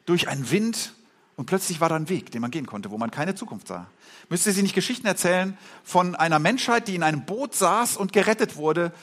durch 0.05 0.27
einen 0.27 0.49
Wind 0.49 0.93
und 1.35 1.45
plötzlich 1.45 1.81
war 1.81 1.89
da 1.89 1.95
ein 1.95 2.09
Weg, 2.09 2.31
den 2.31 2.41
man 2.41 2.51
gehen 2.51 2.65
konnte, 2.65 2.91
wo 2.91 2.97
man 2.97 3.11
keine 3.11 3.35
Zukunft 3.35 3.67
sah? 3.67 3.87
Müsste 4.29 4.51
sie 4.51 4.61
nicht 4.61 4.75
Geschichten 4.75 5.07
erzählen 5.07 5.57
von 5.83 6.15
einer 6.15 6.39
Menschheit, 6.39 6.87
die 6.87 6.95
in 6.95 7.03
einem 7.03 7.25
Boot 7.25 7.55
saß 7.55 7.97
und 7.97 8.13
gerettet 8.13 8.55
wurde 8.55 8.93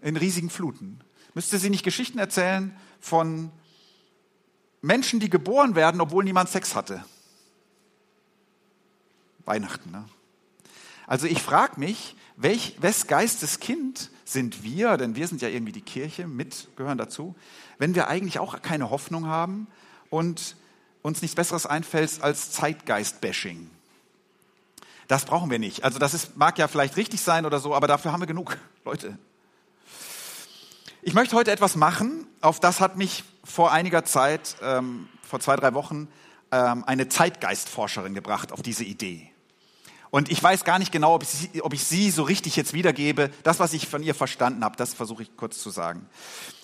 in 0.00 0.16
riesigen 0.16 0.50
Fluten? 0.50 1.00
Müsste 1.34 1.58
sie 1.58 1.70
nicht 1.70 1.84
Geschichten 1.84 2.18
erzählen 2.18 2.74
von 3.00 3.50
Menschen, 4.82 5.20
die 5.20 5.30
geboren 5.30 5.74
werden, 5.74 6.00
obwohl 6.00 6.24
niemand 6.24 6.48
Sex 6.48 6.74
hatte? 6.74 7.04
Weihnachten, 9.44 9.90
ne? 9.90 10.04
Also 11.06 11.26
ich 11.26 11.42
frage 11.42 11.78
mich, 11.78 12.16
welch, 12.36 12.76
wes 12.80 13.06
Geistes 13.06 13.60
Kind 13.60 14.10
sind 14.24 14.62
wir, 14.62 14.96
denn 14.96 15.16
wir 15.16 15.28
sind 15.28 15.42
ja 15.42 15.48
irgendwie 15.48 15.72
die 15.72 15.82
Kirche, 15.82 16.26
mit 16.26 16.68
gehören 16.76 16.98
dazu, 16.98 17.34
wenn 17.78 17.94
wir 17.94 18.08
eigentlich 18.08 18.38
auch 18.38 18.62
keine 18.62 18.90
Hoffnung 18.90 19.26
haben 19.26 19.66
und 20.08 20.56
uns 21.04 21.20
nichts 21.20 21.34
Besseres 21.34 21.66
einfällt 21.66 22.22
als 22.22 22.50
Zeitgeist-Bashing. 22.52 23.70
Das 25.06 25.26
brauchen 25.26 25.50
wir 25.50 25.58
nicht. 25.58 25.84
Also 25.84 25.98
das 25.98 26.14
ist, 26.14 26.38
mag 26.38 26.58
ja 26.58 26.66
vielleicht 26.66 26.96
richtig 26.96 27.20
sein 27.20 27.44
oder 27.44 27.60
so, 27.60 27.74
aber 27.74 27.86
dafür 27.86 28.10
haben 28.10 28.20
wir 28.20 28.26
genug 28.26 28.56
Leute. 28.86 29.18
Ich 31.02 31.12
möchte 31.12 31.36
heute 31.36 31.52
etwas 31.52 31.76
machen, 31.76 32.26
auf 32.40 32.58
das 32.58 32.80
hat 32.80 32.96
mich 32.96 33.22
vor 33.44 33.70
einiger 33.70 34.06
Zeit, 34.06 34.56
ähm, 34.62 35.06
vor 35.22 35.40
zwei, 35.40 35.56
drei 35.56 35.74
Wochen, 35.74 36.08
ähm, 36.50 36.84
eine 36.86 37.10
Zeitgeistforscherin 37.10 38.14
gebracht 38.14 38.50
auf 38.50 38.62
diese 38.62 38.84
Idee. 38.84 39.30
Und 40.10 40.30
ich 40.30 40.42
weiß 40.42 40.64
gar 40.64 40.78
nicht 40.78 40.90
genau, 40.90 41.16
ob 41.16 41.22
ich, 41.22 41.28
sie, 41.28 41.60
ob 41.60 41.74
ich 41.74 41.84
sie 41.84 42.10
so 42.10 42.22
richtig 42.22 42.56
jetzt 42.56 42.72
wiedergebe. 42.72 43.30
Das, 43.42 43.60
was 43.60 43.74
ich 43.74 43.88
von 43.88 44.02
ihr 44.02 44.14
verstanden 44.14 44.64
habe, 44.64 44.76
das 44.76 44.94
versuche 44.94 45.24
ich 45.24 45.36
kurz 45.36 45.58
zu 45.58 45.68
sagen. 45.68 46.08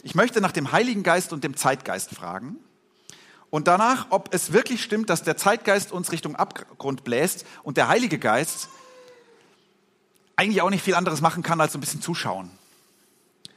Ich 0.03 0.15
möchte 0.15 0.41
nach 0.41 0.53
dem 0.53 0.73
Heiligen 0.73 1.03
Geist 1.03 1.35
und 1.35 1.45
dem 1.45 1.57
Zeitgeist 1.59 2.15
fragen. 2.15 2.57
Und 3.51 3.67
danach, 3.67 4.07
ob 4.11 4.33
es 4.33 4.53
wirklich 4.53 4.83
stimmt, 4.83 5.11
dass 5.11 5.23
der 5.23 5.37
Zeitgeist 5.37 5.93
uns 5.93 6.13
Richtung 6.13 6.37
Abgrund 6.37 7.05
bläst 7.05 7.45
und 7.63 7.77
der 7.77 7.89
Heilige 7.89 8.19
Geist 8.19 8.69
eigentlich 10.37 10.63
auch 10.63 10.71
nicht 10.71 10.85
viel 10.85 10.95
anderes 10.95 11.21
machen 11.21 11.43
kann, 11.43 11.61
als 11.61 11.75
ein 11.75 11.81
bisschen 11.81 12.01
zuschauen. 12.01 12.51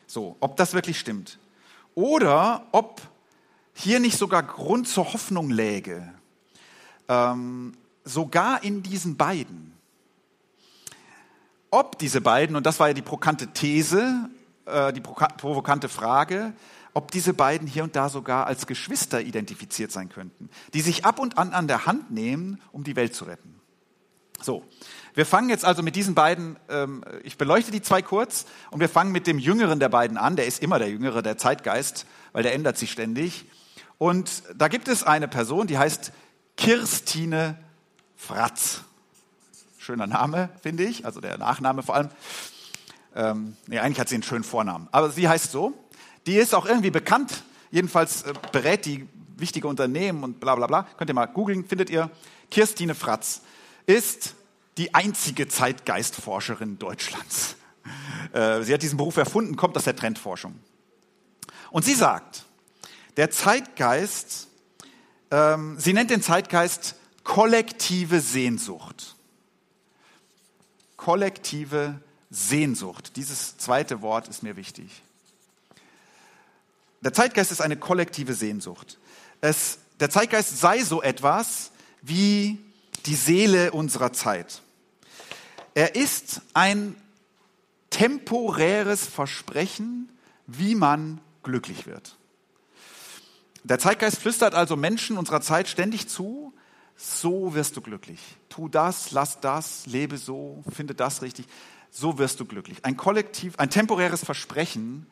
So, 0.07 0.35
ob 0.39 0.57
das 0.57 0.73
wirklich 0.73 0.99
stimmt. 0.99 1.39
Oder 1.95 2.65
ob 2.71 3.01
hier 3.73 3.99
nicht 3.99 4.17
sogar 4.17 4.43
Grund 4.43 4.87
zur 4.87 5.13
Hoffnung 5.13 5.49
läge. 5.49 6.13
Ähm, 7.07 7.77
sogar 8.03 8.63
in 8.63 8.83
diesen 8.83 9.15
beiden 9.15 9.73
ob 11.73 11.97
diese 11.97 12.21
beiden, 12.21 12.55
und 12.55 12.67
das 12.67 12.79
war 12.79 12.89
ja 12.89 12.93
die 12.93 13.01
provokante 13.01 13.47
These, 13.47 14.29
äh, 14.67 14.93
die 14.93 15.01
provokante 15.01 15.89
Frage, 15.89 16.53
ob 16.93 17.11
diese 17.11 17.33
beiden 17.33 17.67
hier 17.67 17.83
und 17.83 17.95
da 17.95 18.09
sogar 18.09 18.47
als 18.47 18.67
Geschwister 18.67 19.21
identifiziert 19.21 19.91
sein 19.91 20.09
könnten, 20.09 20.49
die 20.73 20.81
sich 20.81 21.05
ab 21.05 21.19
und 21.19 21.37
an 21.37 21.53
an 21.53 21.67
der 21.67 21.85
Hand 21.85 22.11
nehmen, 22.11 22.61
um 22.71 22.83
die 22.83 22.95
Welt 22.95 23.15
zu 23.15 23.25
retten. 23.25 23.59
So, 24.41 24.63
wir 25.13 25.25
fangen 25.25 25.49
jetzt 25.49 25.63
also 25.63 25.83
mit 25.83 25.95
diesen 25.95 26.15
beiden, 26.15 26.57
ähm, 26.69 27.03
ich 27.23 27.37
beleuchte 27.37 27.71
die 27.71 27.81
zwei 27.81 28.01
kurz, 28.01 28.45
und 28.71 28.79
wir 28.79 28.89
fangen 28.89 29.11
mit 29.11 29.25
dem 29.25 29.39
jüngeren 29.39 29.79
der 29.79 29.89
beiden 29.89 30.17
an, 30.17 30.35
der 30.35 30.47
ist 30.47 30.61
immer 30.61 30.79
der 30.79 30.89
jüngere, 30.89 31.21
der 31.21 31.37
Zeitgeist, 31.37 32.05
weil 32.33 32.43
der 32.43 32.53
ändert 32.53 32.77
sich 32.77 32.91
ständig. 32.91 33.45
Und 33.97 34.43
da 34.55 34.67
gibt 34.67 34.87
es 34.87 35.03
eine 35.03 35.27
Person, 35.27 35.67
die 35.67 35.77
heißt 35.77 36.11
Kirstine 36.57 37.57
Fratz. 38.15 38.81
Schöner 39.77 40.07
Name, 40.07 40.49
finde 40.61 40.83
ich, 40.83 41.05
also 41.05 41.21
der 41.21 41.37
Nachname 41.37 41.83
vor 41.83 41.95
allem. 41.95 42.09
Ähm, 43.15 43.55
nee, 43.67 43.79
eigentlich 43.79 43.99
hat 43.99 44.09
sie 44.09 44.15
einen 44.15 44.23
schönen 44.23 44.43
Vornamen, 44.43 44.87
aber 44.91 45.09
sie 45.09 45.29
heißt 45.29 45.51
so. 45.51 45.73
Die 46.25 46.35
ist 46.35 46.53
auch 46.55 46.65
irgendwie 46.65 46.91
bekannt, 46.91 47.43
jedenfalls 47.71 48.23
äh, 48.23 48.33
berät 48.51 48.85
die 48.85 49.07
wichtige 49.37 49.67
Unternehmen 49.67 50.23
und 50.23 50.39
bla 50.39 50.55
bla 50.55 50.67
bla. 50.67 50.83
Könnt 50.97 51.09
ihr 51.09 51.13
mal 51.13 51.25
googeln, 51.25 51.65
findet 51.65 51.89
ihr. 51.89 52.09
Kirstine 52.51 52.95
Fratz 52.95 53.41
ist 53.85 54.35
die 54.77 54.93
einzige 54.93 55.47
Zeitgeistforscherin 55.47 56.79
Deutschlands. 56.79 57.55
Äh, 58.31 58.63
sie 58.63 58.73
hat 58.73 58.81
diesen 58.81 58.97
Beruf 58.97 59.17
erfunden, 59.17 59.57
kommt 59.57 59.77
aus 59.77 59.83
der 59.83 59.95
Trendforschung. 59.95 60.55
Und 61.69 61.85
sie 61.85 61.93
sagt, 61.93 62.45
der 63.15 63.29
Zeitgeist, 63.29 64.47
ähm, 65.29 65.75
sie 65.77 65.93
nennt 65.93 66.09
den 66.09 66.23
Zeitgeist 66.23 66.95
kollektive 67.23 68.21
Sehnsucht 68.21 69.13
kollektive 71.03 71.99
Sehnsucht. 72.29 73.17
Dieses 73.17 73.57
zweite 73.57 74.01
Wort 74.01 74.29
ist 74.29 74.41
mir 74.41 74.55
wichtig. 74.55 75.03
Der 77.03 77.11
Zeitgeist 77.11 77.51
ist 77.51 77.61
eine 77.61 77.75
kollektive 77.75 78.33
Sehnsucht. 78.33 78.97
Es, 79.41 79.79
der 79.99 80.09
Zeitgeist 80.09 80.57
sei 80.57 80.83
so 80.83 81.01
etwas 81.01 81.71
wie 82.01 82.59
die 83.05 83.15
Seele 83.15 83.71
unserer 83.71 84.13
Zeit. 84.13 84.61
Er 85.73 85.95
ist 85.95 86.41
ein 86.53 86.95
temporäres 87.89 89.05
Versprechen, 89.05 90.09
wie 90.47 90.75
man 90.75 91.19
glücklich 91.43 91.85
wird. 91.85 92.15
Der 93.65 93.79
Zeitgeist 93.79 94.19
flüstert 94.19 94.55
also 94.55 94.77
Menschen 94.77 95.17
unserer 95.17 95.41
Zeit 95.41 95.67
ständig 95.67 96.07
zu, 96.07 96.53
so 96.95 97.53
wirst 97.53 97.75
du 97.75 97.81
glücklich. 97.81 98.21
Tu 98.47 98.69
das, 98.69 99.11
lass 99.11 99.41
das, 99.41 99.85
lebe 99.87 100.17
so, 100.17 100.63
finde 100.73 100.95
das 100.95 101.21
richtig. 101.21 101.47
So 101.91 102.17
wirst 102.17 102.39
du 102.39 102.45
glücklich. 102.45 102.85
Ein 102.85 102.95
kollektiv, 102.95 103.59
ein 103.59 103.69
temporäres 103.69 104.23
Versprechen, 104.23 105.05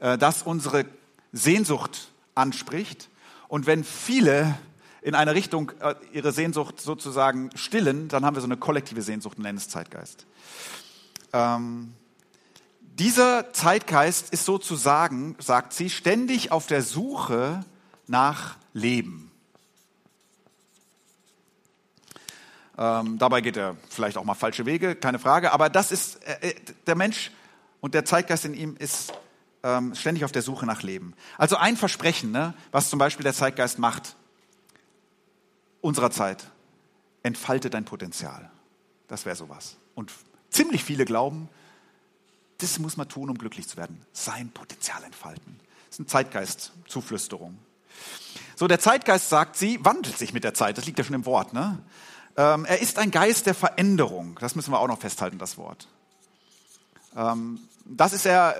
äh, 0.00 0.18
das 0.18 0.42
unsere 0.42 0.84
Sehnsucht 1.34 2.12
anspricht. 2.34 3.10
Und 3.48 3.66
wenn 3.66 3.84
viele 3.84 4.56
in 5.02 5.14
eine 5.14 5.34
Richtung 5.34 5.72
äh, 5.80 5.94
ihre 6.12 6.32
Sehnsucht 6.32 6.80
sozusagen 6.80 7.50
stillen, 7.56 8.08
dann 8.08 8.24
haben 8.24 8.36
wir 8.36 8.40
so 8.40 8.46
eine 8.46 8.56
kollektive 8.56 9.02
Sehnsucht 9.02 9.36
und 9.36 9.42
nennen 9.42 9.58
es 9.58 9.68
Zeitgeist. 9.68 10.24
Ähm, 11.32 11.92
dieser 12.80 13.52
Zeitgeist 13.52 14.32
ist 14.32 14.44
sozusagen, 14.44 15.36
sagt 15.40 15.72
sie, 15.72 15.90
ständig 15.90 16.52
auf 16.52 16.68
der 16.68 16.80
Suche 16.82 17.64
nach 18.06 18.56
Leben. 18.72 19.30
Ähm, 22.78 23.18
dabei 23.18 23.40
geht 23.40 23.56
er 23.56 23.76
vielleicht 23.88 24.16
auch 24.16 24.24
mal 24.24 24.34
falsche 24.34 24.66
Wege, 24.66 24.94
keine 24.94 25.18
Frage. 25.18 25.52
Aber 25.52 25.68
das 25.68 25.92
ist 25.92 26.24
äh, 26.24 26.50
äh, 26.50 26.54
der 26.86 26.94
Mensch 26.94 27.30
und 27.80 27.94
der 27.94 28.04
Zeitgeist 28.04 28.44
in 28.44 28.54
ihm 28.54 28.76
ist 28.78 29.12
ähm, 29.64 29.94
ständig 29.94 30.24
auf 30.24 30.30
der 30.30 30.42
Suche 30.42 30.66
nach 30.66 30.82
Leben. 30.82 31.14
Also 31.38 31.56
ein 31.56 31.76
Versprechen, 31.76 32.30
ne, 32.30 32.54
was 32.70 32.90
zum 32.90 32.98
Beispiel 32.98 33.24
der 33.24 33.32
Zeitgeist 33.32 33.78
macht, 33.78 34.14
unserer 35.80 36.10
Zeit, 36.10 36.50
entfalte 37.22 37.70
dein 37.70 37.86
Potenzial. 37.86 38.50
Das 39.08 39.24
wäre 39.24 39.34
sowas. 39.34 39.76
Und 39.94 40.12
ziemlich 40.50 40.84
viele 40.84 41.06
glauben, 41.06 41.48
das 42.58 42.78
muss 42.78 42.96
man 42.96 43.08
tun, 43.08 43.30
um 43.30 43.38
glücklich 43.38 43.66
zu 43.66 43.76
werden. 43.76 44.00
Sein 44.12 44.50
Potenzial 44.50 45.02
entfalten. 45.02 45.58
Das 45.88 45.96
ist 45.96 46.00
eine 46.00 46.06
Zeitgeist-Zuflüsterung. 46.06 47.58
So, 48.56 48.68
der 48.68 48.80
Zeitgeist 48.80 49.28
sagt, 49.30 49.56
sie 49.56 49.82
wandelt 49.84 50.18
sich 50.18 50.32
mit 50.32 50.44
der 50.44 50.54
Zeit. 50.54 50.78
Das 50.78 50.86
liegt 50.86 50.98
ja 50.98 51.04
schon 51.04 51.14
im 51.14 51.26
Wort. 51.26 51.52
Ne? 51.54 51.82
Ähm, 52.36 52.64
er 52.66 52.80
ist 52.80 52.98
ein 52.98 53.10
Geist 53.10 53.46
der 53.46 53.54
Veränderung. 53.54 54.38
Das 54.40 54.54
müssen 54.54 54.72
wir 54.72 54.78
auch 54.78 54.88
noch 54.88 55.00
festhalten, 55.00 55.38
das 55.38 55.56
Wort. 55.56 55.88
Ähm, 57.16 57.60
das 57.84 58.12
ist 58.12 58.26
er 58.26 58.54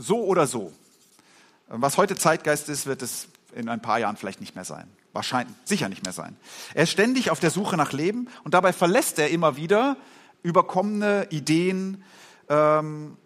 so 0.00 0.24
oder 0.24 0.46
so. 0.46 0.72
Was 1.68 1.96
heute 1.96 2.16
Zeitgeist 2.16 2.68
ist, 2.68 2.86
wird 2.86 3.02
es 3.02 3.28
in 3.54 3.68
ein 3.68 3.82
paar 3.82 3.98
Jahren 3.98 4.16
vielleicht 4.16 4.40
nicht 4.40 4.54
mehr 4.54 4.64
sein. 4.64 4.88
Wahrscheinlich, 5.12 5.54
sicher 5.64 5.88
nicht 5.88 6.04
mehr 6.04 6.12
sein. 6.12 6.36
Er 6.74 6.84
ist 6.84 6.90
ständig 6.90 7.30
auf 7.30 7.40
der 7.40 7.50
Suche 7.50 7.76
nach 7.76 7.92
Leben 7.92 8.28
und 8.44 8.54
dabei 8.54 8.72
verlässt 8.72 9.18
er 9.18 9.30
immer 9.30 9.56
wieder 9.56 9.96
überkommene 10.42 11.26
Ideen. 11.30 12.02
Ähm, 12.48 13.16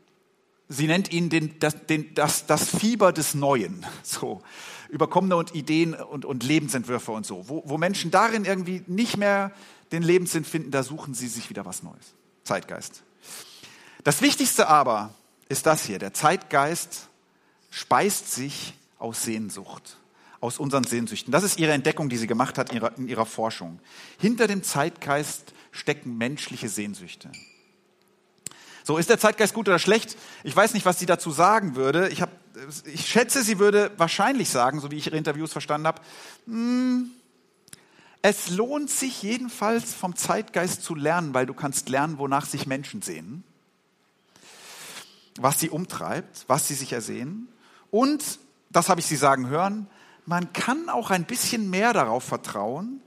sie 0.69 0.87
nennt 0.87 1.13
ihn 1.13 1.29
den, 1.31 1.59
das, 1.59 1.87
den, 1.87 2.15
das, 2.15 2.47
das 2.47 2.69
Fieber 2.69 3.13
des 3.13 3.35
Neuen. 3.35 3.87
So 4.03 4.43
überkommene 4.91 5.35
und 5.35 5.55
Ideen 5.57 5.95
und, 5.95 6.25
und 6.25 6.45
Lebensentwürfe 6.45 7.11
und 7.11 7.27
so. 7.27 7.49
Wo, 7.49 7.63
wo 7.67 7.79
Menschen 7.79 8.13
darin 8.13 8.45
irgendwie 8.45 8.85
nicht 8.87 9.17
mehr 9.17 9.51
den 9.91 10.05
Lebenssinn 10.05 10.45
finden, 10.45 10.71
da 10.71 10.85
suchen 10.85 11.15
sie 11.15 11.27
sich 11.27 11.51
wieder 11.51 11.65
was 11.67 11.83
Neues. 11.83 12.15
Zeitgeist. 12.45 13.03
Das 14.05 14.23
Wichtigste 14.23 14.69
aber 14.69 15.13
ist 15.49 15.67
das 15.67 15.85
hier. 15.85 15.99
Der 15.99 16.15
Zeitgeist 16.15 17.09
speist 17.71 18.33
sich 18.33 18.75
aus 18.99 19.23
Sehnsucht, 19.23 19.99
aus 20.41 20.59
unseren 20.59 20.85
Sehnsüchten. 20.85 21.33
Das 21.33 21.43
ist 21.43 21.59
ihre 21.59 21.73
Entdeckung, 21.73 22.09
die 22.09 22.17
sie 22.17 22.27
gemacht 22.27 22.59
hat 22.59 22.71
in 22.71 22.77
ihrer, 22.77 22.97
in 22.97 23.09
ihrer 23.09 23.27
Forschung. 23.27 23.81
Hinter 24.19 24.47
dem 24.47 24.63
Zeitgeist 24.63 25.53
stecken 25.73 26.17
menschliche 26.17 26.69
Sehnsüchte. 26.69 27.31
So, 28.85 28.99
ist 28.99 29.09
der 29.09 29.19
Zeitgeist 29.19 29.55
gut 29.55 29.67
oder 29.69 29.79
schlecht? 29.79 30.17
Ich 30.43 30.55
weiß 30.55 30.75
nicht, 30.75 30.85
was 30.85 30.99
sie 30.99 31.07
dazu 31.07 31.31
sagen 31.31 31.75
würde. 31.75 32.11
Ich, 32.11 32.21
hab, 32.21 32.31
ich 32.85 33.07
schätze, 33.07 33.43
sie 33.43 33.59
würde 33.59 33.91
wahrscheinlich 33.97 34.51
sagen, 34.51 34.79
so 34.81 34.91
wie 34.91 34.97
ich 34.97 35.07
ihre 35.07 35.17
Interviews 35.17 35.53
verstanden 35.53 35.87
habe, 35.87 36.03
hm, 36.47 37.11
es 38.21 38.51
lohnt 38.51 38.91
sich 38.91 39.23
jedenfalls 39.23 39.93
vom 39.93 40.17
Zeitgeist 40.17 40.83
zu 40.83 40.95
lernen, 40.95 41.35
weil 41.35 41.47
du 41.47 41.55
kannst 41.55 41.89
lernen, 41.89 42.19
wonach 42.19 42.47
sich 42.47 42.67
Menschen 42.67 43.03
sehen, 43.03 43.45
was 45.39 45.61
sie 45.61 45.71
umtreibt, 45.71 46.45
was 46.47 46.69
sie 46.69 46.75
sich 46.75 46.93
ersehen. 46.93 47.49
Und, 47.91 48.39
das 48.71 48.89
habe 48.89 49.01
ich 49.01 49.07
sie 49.07 49.17
sagen 49.17 49.49
hören, 49.49 49.89
man 50.27 50.53
kann 50.53 50.89
auch 50.89 51.11
ein 51.11 51.25
bisschen 51.25 51.71
mehr 51.71 51.93
darauf 51.93 52.25
vertrauen, 52.25 53.03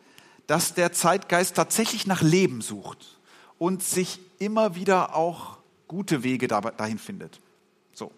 dass 0.46 0.74
der 0.74 0.94
Zeitgeist 0.94 1.56
tatsächlich 1.56 2.08
nach 2.08 2.22
Leben 2.22 2.62
sucht 2.62 3.20
und 3.58 3.84
sich 3.84 4.20
immer 4.40 4.76
wieder 4.76 5.16
auch 5.16 5.58
gute 5.88 6.24
Wege 6.24 6.48
dahin 6.48 7.00
findet. 7.00 7.42
So. 7.94 8.12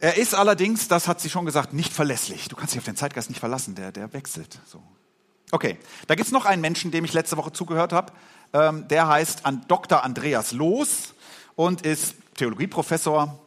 Er 0.00 0.16
ist 0.16 0.34
allerdings, 0.34 0.88
das 0.88 1.08
hat 1.08 1.20
sie 1.20 1.30
schon 1.30 1.44
gesagt, 1.44 1.72
nicht 1.72 1.92
verlässlich. 1.92 2.48
Du 2.48 2.56
kannst 2.56 2.74
dich 2.74 2.78
auf 2.78 2.84
den 2.84 2.96
Zeitgeist 2.96 3.28
nicht 3.28 3.40
verlassen, 3.40 3.74
der, 3.74 3.92
der 3.92 4.12
wechselt. 4.12 4.60
So. 4.66 4.82
Okay, 5.50 5.78
da 6.06 6.14
gibt 6.14 6.26
es 6.26 6.32
noch 6.32 6.46
einen 6.46 6.60
Menschen, 6.60 6.90
dem 6.90 7.04
ich 7.04 7.12
letzte 7.12 7.36
Woche 7.36 7.52
zugehört 7.52 7.92
habe. 7.92 8.12
Ähm, 8.52 8.88
der 8.88 9.08
heißt 9.08 9.42
Dr. 9.68 10.02
Andreas 10.02 10.52
Loos 10.52 11.14
und 11.56 11.82
ist 11.82 12.14
Theologieprofessor. 12.34 13.38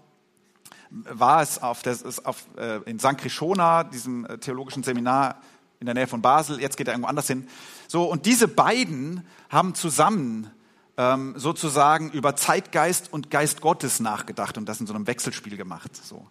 War 0.90 1.42
es 1.42 1.62
auf 1.62 1.82
der, 1.82 1.98
auf, 2.24 2.46
äh, 2.58 2.78
in 2.90 3.00
St. 3.00 3.18
Krishona, 3.18 3.84
diesem 3.84 4.26
äh, 4.26 4.38
theologischen 4.38 4.84
Seminar 4.84 5.42
in 5.80 5.86
der 5.86 5.96
Nähe 5.96 6.08
von 6.08 6.22
Basel. 6.22 6.62
Jetzt 6.62 6.78
geht 6.78 6.88
er 6.88 6.94
irgendwo 6.94 7.10
anders 7.10 7.28
hin. 7.28 7.48
So, 7.88 8.06
und 8.06 8.26
diese 8.26 8.48
beiden 8.48 9.26
haben 9.50 9.76
zusammen 9.76 10.50
ähm, 10.98 11.34
sozusagen 11.38 12.12
über 12.12 12.36
Zeitgeist 12.36 13.14
und 13.14 13.30
Geist 13.30 13.62
Gottes 13.62 14.00
nachgedacht 14.00 14.58
und 14.58 14.68
das 14.68 14.80
in 14.80 14.88
so 14.88 14.94
einem 14.94 15.08
Wechselspiel 15.08 15.56
gemacht. 15.56 15.96
So. 15.96 16.26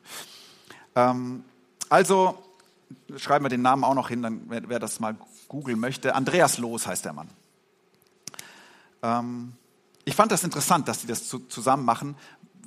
Ähm, 0.95 1.45
also 1.89 2.43
schreiben 3.17 3.45
wir 3.45 3.49
den 3.49 3.63
Namen 3.63 3.85
auch 3.85 3.95
noch 3.95 4.09
hin, 4.09 4.23
dann 4.23 4.43
wer, 4.49 4.69
wer 4.69 4.79
das 4.79 5.01
mal 5.01 5.17
googeln 5.49 5.79
möchte. 5.79 6.15
Andreas 6.15 6.59
Loos 6.59 6.87
heißt 6.87 7.05
der 7.05 7.13
Mann. 7.13 7.29
Ähm, 9.03 9.53
ich 10.05 10.15
fand 10.15 10.33
das 10.33 10.45
interessant, 10.45 10.89
dass 10.89 11.01
sie 11.01 11.07
das 11.07 11.29
zu, 11.29 11.41
zusammen 11.41 11.85
machen. 11.85 12.17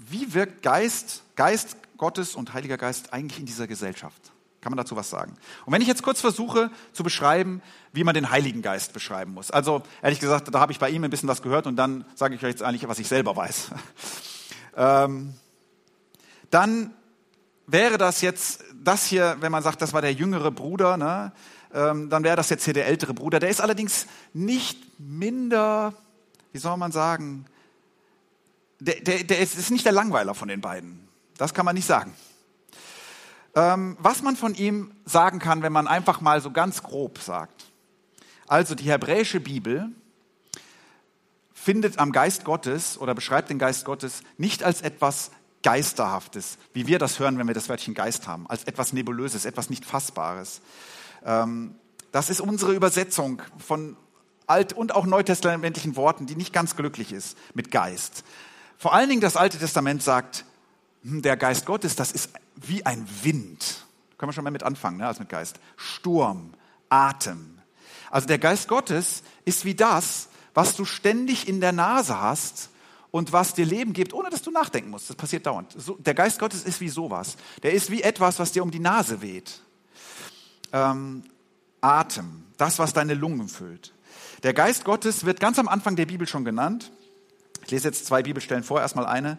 Wie 0.09 0.33
wirkt 0.33 0.61
Geist, 0.61 1.23
Geist 1.35 1.77
Gottes 1.97 2.35
und 2.35 2.53
Heiliger 2.53 2.77
Geist 2.77 3.13
eigentlich 3.13 3.39
in 3.39 3.45
dieser 3.45 3.67
Gesellschaft? 3.67 4.31
Kann 4.61 4.71
man 4.71 4.77
dazu 4.77 4.95
was 4.95 5.09
sagen? 5.09 5.37
Und 5.65 5.73
wenn 5.73 5.81
ich 5.81 5.87
jetzt 5.87 6.03
kurz 6.03 6.19
versuche 6.19 6.69
zu 6.91 7.03
beschreiben, 7.03 7.61
wie 7.93 8.03
man 8.03 8.13
den 8.13 8.29
Heiligen 8.29 8.61
Geist 8.61 8.91
beschreiben 8.91 9.33
muss. 9.33 9.51
Also 9.51 9.83
ehrlich 10.01 10.19
gesagt, 10.19 10.53
da 10.53 10.59
habe 10.59 10.73
ich 10.73 10.79
bei 10.79 10.89
ihm 10.89 11.03
ein 11.03 11.09
bisschen 11.09 11.29
was 11.29 11.41
gehört 11.41 11.65
und 11.65 11.77
dann 11.77 12.03
sage 12.15 12.35
ich 12.35 12.43
euch 12.43 12.49
jetzt 12.49 12.63
eigentlich, 12.63 12.87
was 12.87 12.99
ich 12.99 13.07
selber 13.07 13.35
weiß. 13.37 13.69
ähm, 14.75 15.33
dann 16.49 16.93
wäre 17.67 17.97
das 17.97 18.21
jetzt, 18.21 18.65
das 18.73 19.05
hier, 19.05 19.37
wenn 19.39 19.51
man 19.51 19.63
sagt, 19.63 19.81
das 19.81 19.93
war 19.93 20.01
der 20.01 20.13
jüngere 20.13 20.51
Bruder, 20.51 20.97
ne, 20.97 21.31
ähm, 21.73 22.09
dann 22.09 22.23
wäre 22.23 22.35
das 22.35 22.49
jetzt 22.49 22.65
hier 22.65 22.73
der 22.73 22.87
ältere 22.87 23.13
Bruder. 23.13 23.39
Der 23.39 23.49
ist 23.49 23.61
allerdings 23.61 24.07
nicht 24.33 24.99
minder, 24.99 25.93
wie 26.51 26.59
soll 26.59 26.77
man 26.77 26.91
sagen, 26.91 27.45
der, 28.79 29.01
der, 29.01 29.23
der 29.23 29.39
ist, 29.39 29.55
ist 29.55 29.71
nicht 29.71 29.85
der 29.85 29.91
Langweiler 29.91 30.33
von 30.33 30.47
den 30.47 30.61
beiden. 30.61 31.07
Das 31.37 31.53
kann 31.53 31.65
man 31.65 31.75
nicht 31.75 31.85
sagen. 31.85 32.13
Ähm, 33.55 33.97
was 33.99 34.21
man 34.21 34.35
von 34.35 34.55
ihm 34.55 34.91
sagen 35.05 35.39
kann, 35.39 35.61
wenn 35.61 35.73
man 35.73 35.87
einfach 35.87 36.21
mal 36.21 36.41
so 36.41 36.51
ganz 36.51 36.83
grob 36.83 37.19
sagt. 37.19 37.65
Also 38.47 38.75
die 38.75 38.89
hebräische 38.89 39.39
Bibel 39.39 39.89
findet 41.53 41.99
am 41.99 42.11
Geist 42.11 42.45
Gottes 42.45 42.97
oder 42.97 43.13
beschreibt 43.13 43.49
den 43.49 43.59
Geist 43.59 43.85
Gottes 43.85 44.21
nicht 44.37 44.63
als 44.63 44.81
etwas 44.81 45.31
Geisterhaftes, 45.61 46.57
wie 46.73 46.87
wir 46.87 46.99
das 46.99 47.19
hören, 47.19 47.37
wenn 47.37 47.47
wir 47.47 47.53
das 47.53 47.67
Wörtchen 47.67 47.93
Geist 47.93 48.27
haben, 48.27 48.49
als 48.49 48.63
etwas 48.63 48.93
Nebulöses, 48.93 49.45
etwas 49.45 49.69
nicht 49.69 49.85
Fassbares. 49.85 50.61
Ähm, 51.25 51.75
das 52.11 52.29
ist 52.29 52.41
unsere 52.41 52.73
Übersetzung 52.73 53.41
von 53.57 53.95
alt- 54.47 54.73
und 54.73 54.95
auch 54.95 55.05
neutestamentlichen 55.05 55.95
Worten, 55.95 56.25
die 56.25 56.35
nicht 56.35 56.53
ganz 56.53 56.75
glücklich 56.75 57.13
ist 57.13 57.37
mit 57.53 57.71
Geist. 57.71 58.23
Vor 58.77 58.93
allen 58.93 59.09
Dingen 59.09 59.21
das 59.21 59.37
Alte 59.37 59.57
Testament 59.57 60.01
sagt, 60.01 60.45
hm, 61.03 61.21
der 61.21 61.37
Geist 61.37 61.65
Gottes, 61.65 61.95
das 61.95 62.11
ist 62.11 62.31
wie 62.55 62.85
ein 62.85 63.07
Wind. 63.23 63.85
Können 64.17 64.29
wir 64.29 64.33
schon 64.33 64.43
mal 64.43 64.51
mit 64.51 64.63
anfangen, 64.63 64.97
ne, 64.97 65.07
als 65.07 65.19
mit 65.19 65.29
Geist. 65.29 65.59
Sturm, 65.77 66.53
Atem. 66.89 67.59
Also 68.09 68.27
der 68.27 68.39
Geist 68.39 68.67
Gottes 68.67 69.23
ist 69.45 69.65
wie 69.65 69.75
das, 69.75 70.29
was 70.53 70.75
du 70.75 70.83
ständig 70.83 71.47
in 71.47 71.61
der 71.61 71.71
Nase 71.71 72.19
hast 72.19 72.69
und 73.11 73.31
was 73.31 73.53
dir 73.53 73.65
Leben 73.65 73.93
gibt, 73.93 74.13
ohne 74.13 74.29
dass 74.29 74.41
du 74.41 74.51
nachdenken 74.51 74.89
musst. 74.89 75.09
Das 75.09 75.15
passiert 75.15 75.45
dauernd. 75.45 75.75
Der 75.99 76.13
Geist 76.13 76.39
Gottes 76.39 76.63
ist 76.63 76.81
wie 76.81 76.89
sowas. 76.89 77.37
Der 77.63 77.73
ist 77.73 77.91
wie 77.91 78.01
etwas, 78.01 78.39
was 78.39 78.51
dir 78.51 78.63
um 78.63 78.71
die 78.71 78.79
Nase 78.79 79.21
weht. 79.21 79.61
Ähm, 80.71 81.23
Atem, 81.81 82.43
das, 82.57 82.79
was 82.79 82.93
deine 82.93 83.13
Lungen 83.13 83.47
füllt. 83.47 83.93
Der 84.43 84.53
Geist 84.53 84.85
Gottes 84.85 85.25
wird 85.25 85.39
ganz 85.39 85.59
am 85.59 85.67
Anfang 85.67 85.95
der 85.95 86.05
Bibel 86.05 86.27
schon 86.27 86.45
genannt. 86.45 86.91
Ich 87.63 87.71
lese 87.71 87.87
jetzt 87.87 88.05
zwei 88.05 88.23
Bibelstellen 88.23 88.63
vor, 88.63 88.81
erstmal 88.81 89.05
eine. 89.05 89.37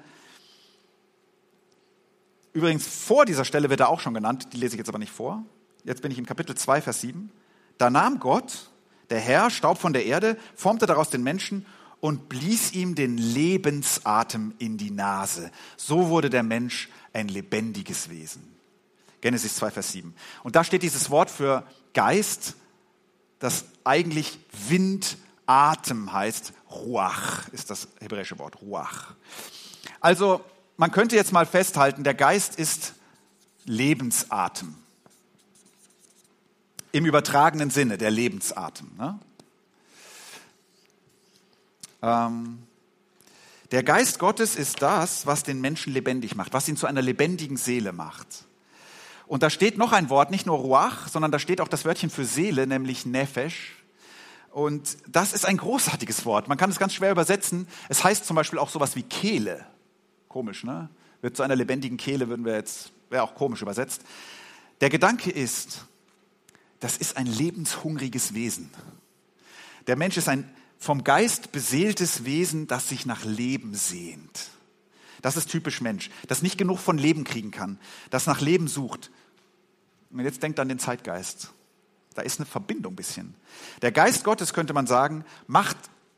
Übrigens, 2.52 2.86
vor 2.86 3.24
dieser 3.24 3.44
Stelle 3.44 3.70
wird 3.70 3.80
er 3.80 3.88
auch 3.88 4.00
schon 4.00 4.14
genannt, 4.14 4.48
die 4.52 4.56
lese 4.56 4.74
ich 4.74 4.78
jetzt 4.78 4.88
aber 4.88 4.98
nicht 4.98 5.12
vor. 5.12 5.44
Jetzt 5.84 6.02
bin 6.02 6.10
ich 6.10 6.18
im 6.18 6.26
Kapitel 6.26 6.56
2, 6.56 6.82
Vers 6.82 7.00
7. 7.00 7.30
Da 7.78 7.90
nahm 7.90 8.20
Gott, 8.20 8.70
der 9.08 9.20
Herr, 9.20 9.50
Staub 9.50 9.78
von 9.78 9.92
der 9.92 10.04
Erde, 10.04 10.36
formte 10.54 10.86
daraus 10.86 11.10
den 11.10 11.22
Menschen 11.22 11.64
und 12.00 12.28
blies 12.28 12.72
ihm 12.72 12.94
den 12.94 13.18
Lebensatem 13.18 14.54
in 14.58 14.78
die 14.78 14.90
Nase. 14.90 15.50
So 15.76 16.08
wurde 16.08 16.30
der 16.30 16.42
Mensch 16.42 16.88
ein 17.12 17.28
lebendiges 17.28 18.10
Wesen. 18.10 18.49
Genesis 19.20 19.56
2, 19.56 19.70
Vers 19.70 19.92
7. 19.92 20.14
Und 20.42 20.56
da 20.56 20.64
steht 20.64 20.82
dieses 20.82 21.10
Wort 21.10 21.30
für 21.30 21.64
Geist, 21.94 22.56
das 23.38 23.64
eigentlich 23.84 24.38
Wind, 24.68 25.16
Atem 25.46 26.12
heißt. 26.12 26.52
Ruach 26.70 27.48
ist 27.48 27.70
das 27.70 27.88
hebräische 28.00 28.38
Wort, 28.38 28.62
Ruach. 28.62 29.14
Also 30.00 30.44
man 30.76 30.92
könnte 30.92 31.16
jetzt 31.16 31.32
mal 31.32 31.46
festhalten, 31.46 32.04
der 32.04 32.14
Geist 32.14 32.56
ist 32.56 32.94
Lebensatem. 33.64 34.74
Im 36.92 37.06
übertragenen 37.06 37.70
Sinne, 37.70 37.98
der 37.98 38.10
Lebensatem. 38.10 38.90
Ne? 38.96 39.18
Ähm, 42.02 42.62
der 43.70 43.82
Geist 43.82 44.18
Gottes 44.18 44.56
ist 44.56 44.82
das, 44.82 45.26
was 45.26 45.42
den 45.42 45.60
Menschen 45.60 45.92
lebendig 45.92 46.34
macht, 46.34 46.52
was 46.52 46.68
ihn 46.68 46.76
zu 46.76 46.86
einer 46.86 47.02
lebendigen 47.02 47.56
Seele 47.56 47.92
macht. 47.92 48.44
Und 49.30 49.44
da 49.44 49.48
steht 49.48 49.78
noch 49.78 49.92
ein 49.92 50.10
Wort, 50.10 50.32
nicht 50.32 50.44
nur 50.44 50.58
Ruach, 50.58 51.06
sondern 51.06 51.30
da 51.30 51.38
steht 51.38 51.60
auch 51.60 51.68
das 51.68 51.84
Wörtchen 51.84 52.10
für 52.10 52.24
Seele, 52.24 52.66
nämlich 52.66 53.06
Nefesh. 53.06 53.76
Und 54.50 54.98
das 55.06 55.32
ist 55.32 55.46
ein 55.46 55.56
großartiges 55.56 56.24
Wort. 56.24 56.48
Man 56.48 56.58
kann 56.58 56.68
es 56.68 56.80
ganz 56.80 56.94
schwer 56.94 57.12
übersetzen. 57.12 57.68
Es 57.88 58.02
heißt 58.02 58.26
zum 58.26 58.34
Beispiel 58.34 58.58
auch 58.58 58.70
sowas 58.70 58.96
wie 58.96 59.04
Kehle 59.04 59.64
Komisch, 60.26 60.64
ne? 60.64 60.88
Wird 61.22 61.36
zu 61.36 61.44
einer 61.44 61.54
lebendigen 61.54 61.96
Kehle, 61.96 62.28
würden 62.28 62.44
wir 62.44 62.54
jetzt, 62.54 62.90
wäre 63.08 63.22
auch 63.22 63.36
komisch 63.36 63.62
übersetzt. 63.62 64.02
Der 64.80 64.90
Gedanke 64.90 65.30
ist, 65.30 65.86
das 66.80 66.96
ist 66.96 67.16
ein 67.16 67.26
lebenshungriges 67.26 68.34
Wesen. 68.34 68.70
Der 69.86 69.94
Mensch 69.94 70.16
ist 70.16 70.28
ein 70.28 70.48
vom 70.78 71.04
Geist 71.04 71.52
beseeltes 71.52 72.24
Wesen, 72.24 72.66
das 72.66 72.88
sich 72.88 73.06
nach 73.06 73.24
Leben 73.24 73.74
sehnt. 73.74 74.50
Das 75.22 75.36
ist 75.36 75.50
typisch 75.50 75.80
Mensch, 75.80 76.10
das 76.26 76.42
nicht 76.42 76.58
genug 76.58 76.78
von 76.78 76.98
Leben 76.98 77.24
kriegen 77.24 77.52
kann, 77.52 77.78
das 78.10 78.26
nach 78.26 78.40
Leben 78.40 78.66
sucht. 78.68 79.10
Und 80.10 80.20
jetzt 80.20 80.42
denkt 80.42 80.58
an 80.58 80.68
den 80.68 80.78
Zeitgeist. 80.78 81.50
Da 82.14 82.22
ist 82.22 82.40
eine 82.40 82.46
Verbindung 82.46 82.94
ein 82.94 82.96
bisschen. 82.96 83.34
Der 83.82 83.92
Geist 83.92 84.24
Gottes, 84.24 84.52
könnte 84.52 84.72
man 84.72 84.86
sagen, 84.86 85.24
macht 85.46 85.76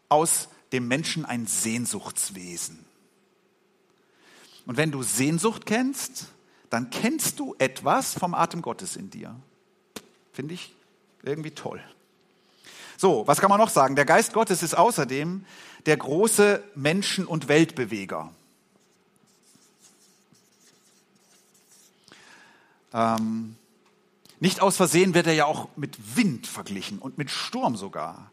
aus 0.08 0.48
dem 0.72 0.88
Menschen 0.88 1.24
ein 1.24 1.46
Sehnsuchtswesen. 1.46 2.84
Und 4.64 4.76
wenn 4.76 4.90
du 4.90 5.02
Sehnsucht 5.02 5.66
kennst, 5.66 6.26
dann 6.70 6.88
kennst 6.90 7.38
du 7.38 7.54
etwas 7.58 8.14
vom 8.14 8.34
Atem 8.34 8.62
Gottes 8.62 8.96
in 8.96 9.10
dir. 9.10 9.36
Finde 10.32 10.54
ich 10.54 10.74
irgendwie 11.22 11.50
toll. 11.50 11.82
So, 12.96 13.26
was 13.26 13.40
kann 13.40 13.50
man 13.50 13.58
noch 13.58 13.68
sagen? 13.68 13.96
Der 13.96 14.04
Geist 14.04 14.32
Gottes 14.32 14.62
ist 14.62 14.74
außerdem 14.74 15.44
der 15.86 15.96
große 15.96 16.62
Menschen- 16.74 17.26
und 17.26 17.48
Weltbeweger. 17.48 18.32
Ähm, 22.94 23.56
nicht 24.42 24.60
aus 24.60 24.76
Versehen 24.76 25.14
wird 25.14 25.28
er 25.28 25.34
ja 25.34 25.44
auch 25.44 25.68
mit 25.76 26.16
Wind 26.16 26.48
verglichen 26.48 26.98
und 26.98 27.16
mit 27.16 27.30
Sturm 27.30 27.76
sogar. 27.76 28.32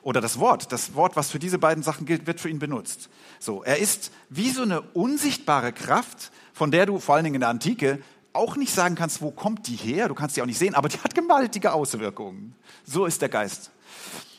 Oder 0.00 0.22
das 0.22 0.38
Wort, 0.38 0.72
das 0.72 0.94
Wort, 0.94 1.14
was 1.14 1.30
für 1.30 1.38
diese 1.38 1.58
beiden 1.58 1.82
Sachen 1.82 2.06
gilt, 2.06 2.26
wird 2.26 2.40
für 2.40 2.48
ihn 2.48 2.58
benutzt. 2.58 3.10
So, 3.38 3.62
er 3.62 3.76
ist 3.76 4.12
wie 4.30 4.48
so 4.48 4.62
eine 4.62 4.80
unsichtbare 4.80 5.74
Kraft, 5.74 6.32
von 6.54 6.70
der 6.70 6.86
du 6.86 6.98
vor 7.00 7.16
allen 7.16 7.24
Dingen 7.24 7.34
in 7.34 7.40
der 7.42 7.50
Antike 7.50 8.02
auch 8.32 8.56
nicht 8.56 8.72
sagen 8.72 8.94
kannst, 8.94 9.20
wo 9.20 9.30
kommt 9.30 9.66
die 9.66 9.76
her? 9.76 10.08
Du 10.08 10.14
kannst 10.14 10.38
die 10.38 10.42
auch 10.42 10.46
nicht 10.46 10.58
sehen, 10.58 10.74
aber 10.74 10.88
die 10.88 10.98
hat 11.00 11.14
gewaltige 11.14 11.74
Auswirkungen. 11.74 12.54
So 12.86 13.04
ist 13.04 13.20
der 13.20 13.28
Geist. 13.28 13.72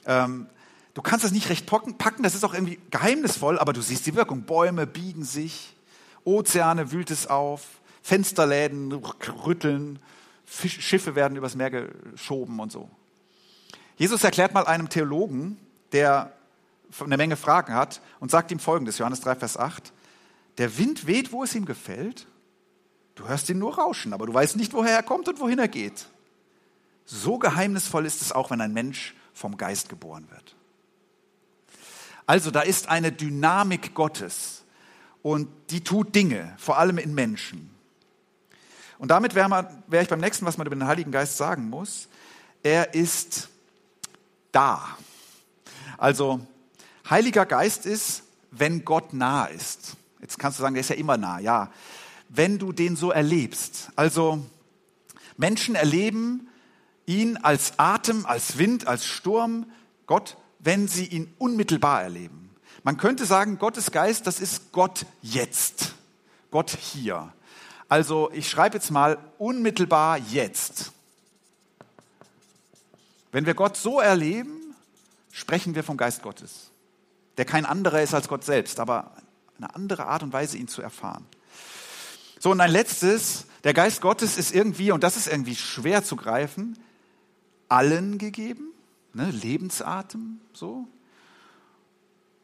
Ähm, 0.07 0.47
du 0.95 1.03
kannst 1.03 1.23
das 1.23 1.31
nicht 1.31 1.49
recht 1.49 1.67
packen, 1.67 2.23
das 2.23 2.33
ist 2.33 2.43
auch 2.43 2.55
irgendwie 2.55 2.79
geheimnisvoll, 2.89 3.59
aber 3.59 3.71
du 3.71 3.83
siehst 3.83 4.07
die 4.07 4.15
Wirkung. 4.15 4.45
Bäume 4.45 4.87
biegen 4.87 5.25
sich, 5.25 5.75
Ozeane 6.23 6.91
wühlt 6.91 7.11
es 7.11 7.27
auf, 7.27 7.61
Fensterläden 8.01 8.91
rütteln, 8.93 9.99
Fisch, 10.49 10.79
Schiffe 10.81 11.13
werden 11.13 11.37
übers 11.37 11.55
Meer 11.55 11.69
geschoben 11.69 12.59
und 12.59 12.71
so. 12.71 12.89
Jesus 13.97 14.23
erklärt 14.23 14.53
mal 14.53 14.65
einem 14.65 14.89
Theologen, 14.89 15.57
der 15.91 16.33
eine 16.99 17.17
Menge 17.17 17.35
Fragen 17.35 17.73
hat 17.73 18.01
und 18.19 18.31
sagt 18.31 18.51
ihm 18.51 18.59
folgendes, 18.59 18.97
Johannes 18.97 19.19
3, 19.21 19.35
Vers 19.35 19.57
8, 19.57 19.91
der 20.57 20.77
Wind 20.77 21.05
weht, 21.05 21.33
wo 21.33 21.43
es 21.43 21.53
ihm 21.53 21.65
gefällt, 21.65 22.27
du 23.15 23.27
hörst 23.27 23.49
ihn 23.49 23.59
nur 23.59 23.77
rauschen, 23.77 24.13
aber 24.13 24.25
du 24.25 24.33
weißt 24.33 24.55
nicht, 24.55 24.73
woher 24.73 24.95
er 24.95 25.03
kommt 25.03 25.27
und 25.27 25.39
wohin 25.39 25.59
er 25.59 25.67
geht. 25.67 26.07
So 27.05 27.37
geheimnisvoll 27.37 28.05
ist 28.05 28.21
es 28.21 28.31
auch, 28.31 28.49
wenn 28.49 28.61
ein 28.61 28.73
Mensch 28.73 29.15
vom 29.33 29.57
Geist 29.57 29.89
geboren 29.89 30.27
wird. 30.31 30.55
Also 32.25 32.51
da 32.51 32.61
ist 32.61 32.87
eine 32.87 33.11
Dynamik 33.11 33.93
Gottes 33.93 34.63
und 35.21 35.49
die 35.71 35.83
tut 35.83 36.15
Dinge, 36.15 36.55
vor 36.57 36.77
allem 36.77 36.97
in 36.97 37.13
Menschen. 37.13 37.76
Und 38.97 39.09
damit 39.09 39.35
wäre 39.35 39.69
wär 39.87 40.01
ich 40.01 40.07
beim 40.07 40.19
nächsten, 40.19 40.45
was 40.45 40.57
man 40.57 40.67
über 40.67 40.75
den 40.75 40.87
Heiligen 40.87 41.11
Geist 41.11 41.37
sagen 41.37 41.69
muss. 41.69 42.07
Er 42.63 42.93
ist 42.93 43.49
da. 44.51 44.97
Also 45.97 46.41
Heiliger 47.09 47.45
Geist 47.45 47.85
ist, 47.85 48.23
wenn 48.51 48.85
Gott 48.85 49.13
nah 49.13 49.45
ist. 49.45 49.97
Jetzt 50.19 50.39
kannst 50.39 50.57
du 50.57 50.63
sagen, 50.63 50.73
der 50.73 50.81
ist 50.81 50.89
ja 50.89 50.95
immer 50.95 51.17
nah. 51.17 51.39
Ja, 51.39 51.71
wenn 52.29 52.57
du 52.59 52.71
den 52.71 52.95
so 52.95 53.11
erlebst. 53.11 53.89
Also 53.95 54.43
Menschen 55.37 55.75
erleben 55.75 56.49
ihn 57.05 57.37
als 57.37 57.73
Atem, 57.77 58.25
als 58.25 58.57
Wind, 58.57 58.87
als 58.87 59.05
Sturm, 59.05 59.65
Gott, 60.07 60.37
wenn 60.59 60.87
sie 60.87 61.05
ihn 61.05 61.33
unmittelbar 61.37 62.01
erleben. 62.01 62.49
Man 62.83 62.97
könnte 62.97 63.25
sagen, 63.25 63.59
Gottes 63.59 63.91
Geist, 63.91 64.27
das 64.27 64.39
ist 64.39 64.71
Gott 64.71 65.05
jetzt. 65.21 65.93
Gott 66.51 66.71
hier. 66.71 67.33
Also 67.89 68.29
ich 68.33 68.49
schreibe 68.49 68.75
jetzt 68.75 68.91
mal 68.91 69.17
unmittelbar 69.37 70.17
jetzt. 70.17 70.91
Wenn 73.31 73.45
wir 73.45 73.53
Gott 73.53 73.77
so 73.77 73.99
erleben, 73.99 74.75
sprechen 75.31 75.75
wir 75.75 75.83
vom 75.83 75.97
Geist 75.97 76.21
Gottes, 76.21 76.71
der 77.37 77.45
kein 77.45 77.65
anderer 77.65 78.01
ist 78.01 78.13
als 78.13 78.27
Gott 78.27 78.43
selbst, 78.43 78.79
aber 78.79 79.11
eine 79.57 79.73
andere 79.75 80.05
Art 80.05 80.23
und 80.23 80.33
Weise, 80.33 80.57
ihn 80.57 80.67
zu 80.67 80.81
erfahren. 80.81 81.25
So, 82.39 82.51
und 82.51 82.61
ein 82.61 82.71
letztes, 82.71 83.45
der 83.63 83.73
Geist 83.73 84.01
Gottes 84.01 84.37
ist 84.37 84.53
irgendwie, 84.53 84.91
und 84.91 85.03
das 85.03 85.17
ist 85.17 85.27
irgendwie 85.27 85.55
schwer 85.55 86.03
zu 86.03 86.15
greifen, 86.15 86.77
allen 87.69 88.17
gegeben, 88.17 88.71
ne, 89.13 89.31
Lebensatem, 89.31 90.39
so. 90.53 90.87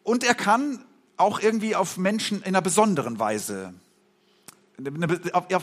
Und 0.03 0.23
er 0.23 0.35
kann 0.35 0.83
auch 1.17 1.39
irgendwie 1.39 1.75
auf 1.75 1.97
Menschen 1.97 2.39
in 2.39 2.47
einer 2.47 2.61
besonderen 2.61 3.19
Weise 3.19 3.73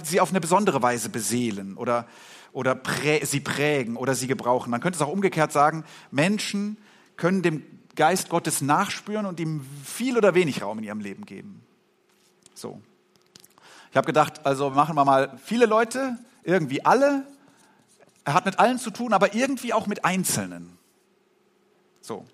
sie 0.04 0.20
auf 0.20 0.30
eine 0.30 0.40
besondere 0.40 0.82
Weise 0.82 1.08
beseelen 1.08 1.76
oder, 1.76 2.06
oder 2.52 2.74
prä, 2.74 3.24
sie 3.24 3.40
prägen 3.40 3.96
oder 3.96 4.14
sie 4.14 4.26
gebrauchen. 4.26 4.70
Man 4.70 4.80
könnte 4.80 4.96
es 4.96 5.02
auch 5.02 5.12
umgekehrt 5.12 5.52
sagen, 5.52 5.84
Menschen 6.10 6.76
können 7.16 7.42
dem 7.42 7.64
Geist 7.96 8.28
Gottes 8.28 8.60
nachspüren 8.60 9.26
und 9.26 9.40
ihm 9.40 9.66
viel 9.84 10.16
oder 10.16 10.34
wenig 10.34 10.62
Raum 10.62 10.78
in 10.78 10.84
ihrem 10.84 11.00
Leben 11.00 11.26
geben. 11.26 11.62
So. 12.54 12.80
Ich 13.90 13.96
habe 13.96 14.06
gedacht, 14.06 14.46
also 14.46 14.70
machen 14.70 14.94
wir 14.94 15.04
mal 15.04 15.38
viele 15.44 15.66
Leute, 15.66 16.16
irgendwie 16.44 16.84
alle. 16.84 17.26
Er 18.24 18.34
hat 18.34 18.46
mit 18.46 18.58
allen 18.58 18.78
zu 18.78 18.90
tun, 18.90 19.12
aber 19.12 19.34
irgendwie 19.34 19.72
auch 19.72 19.86
mit 19.86 20.04
Einzelnen. 20.04 20.78
So. 22.00 22.24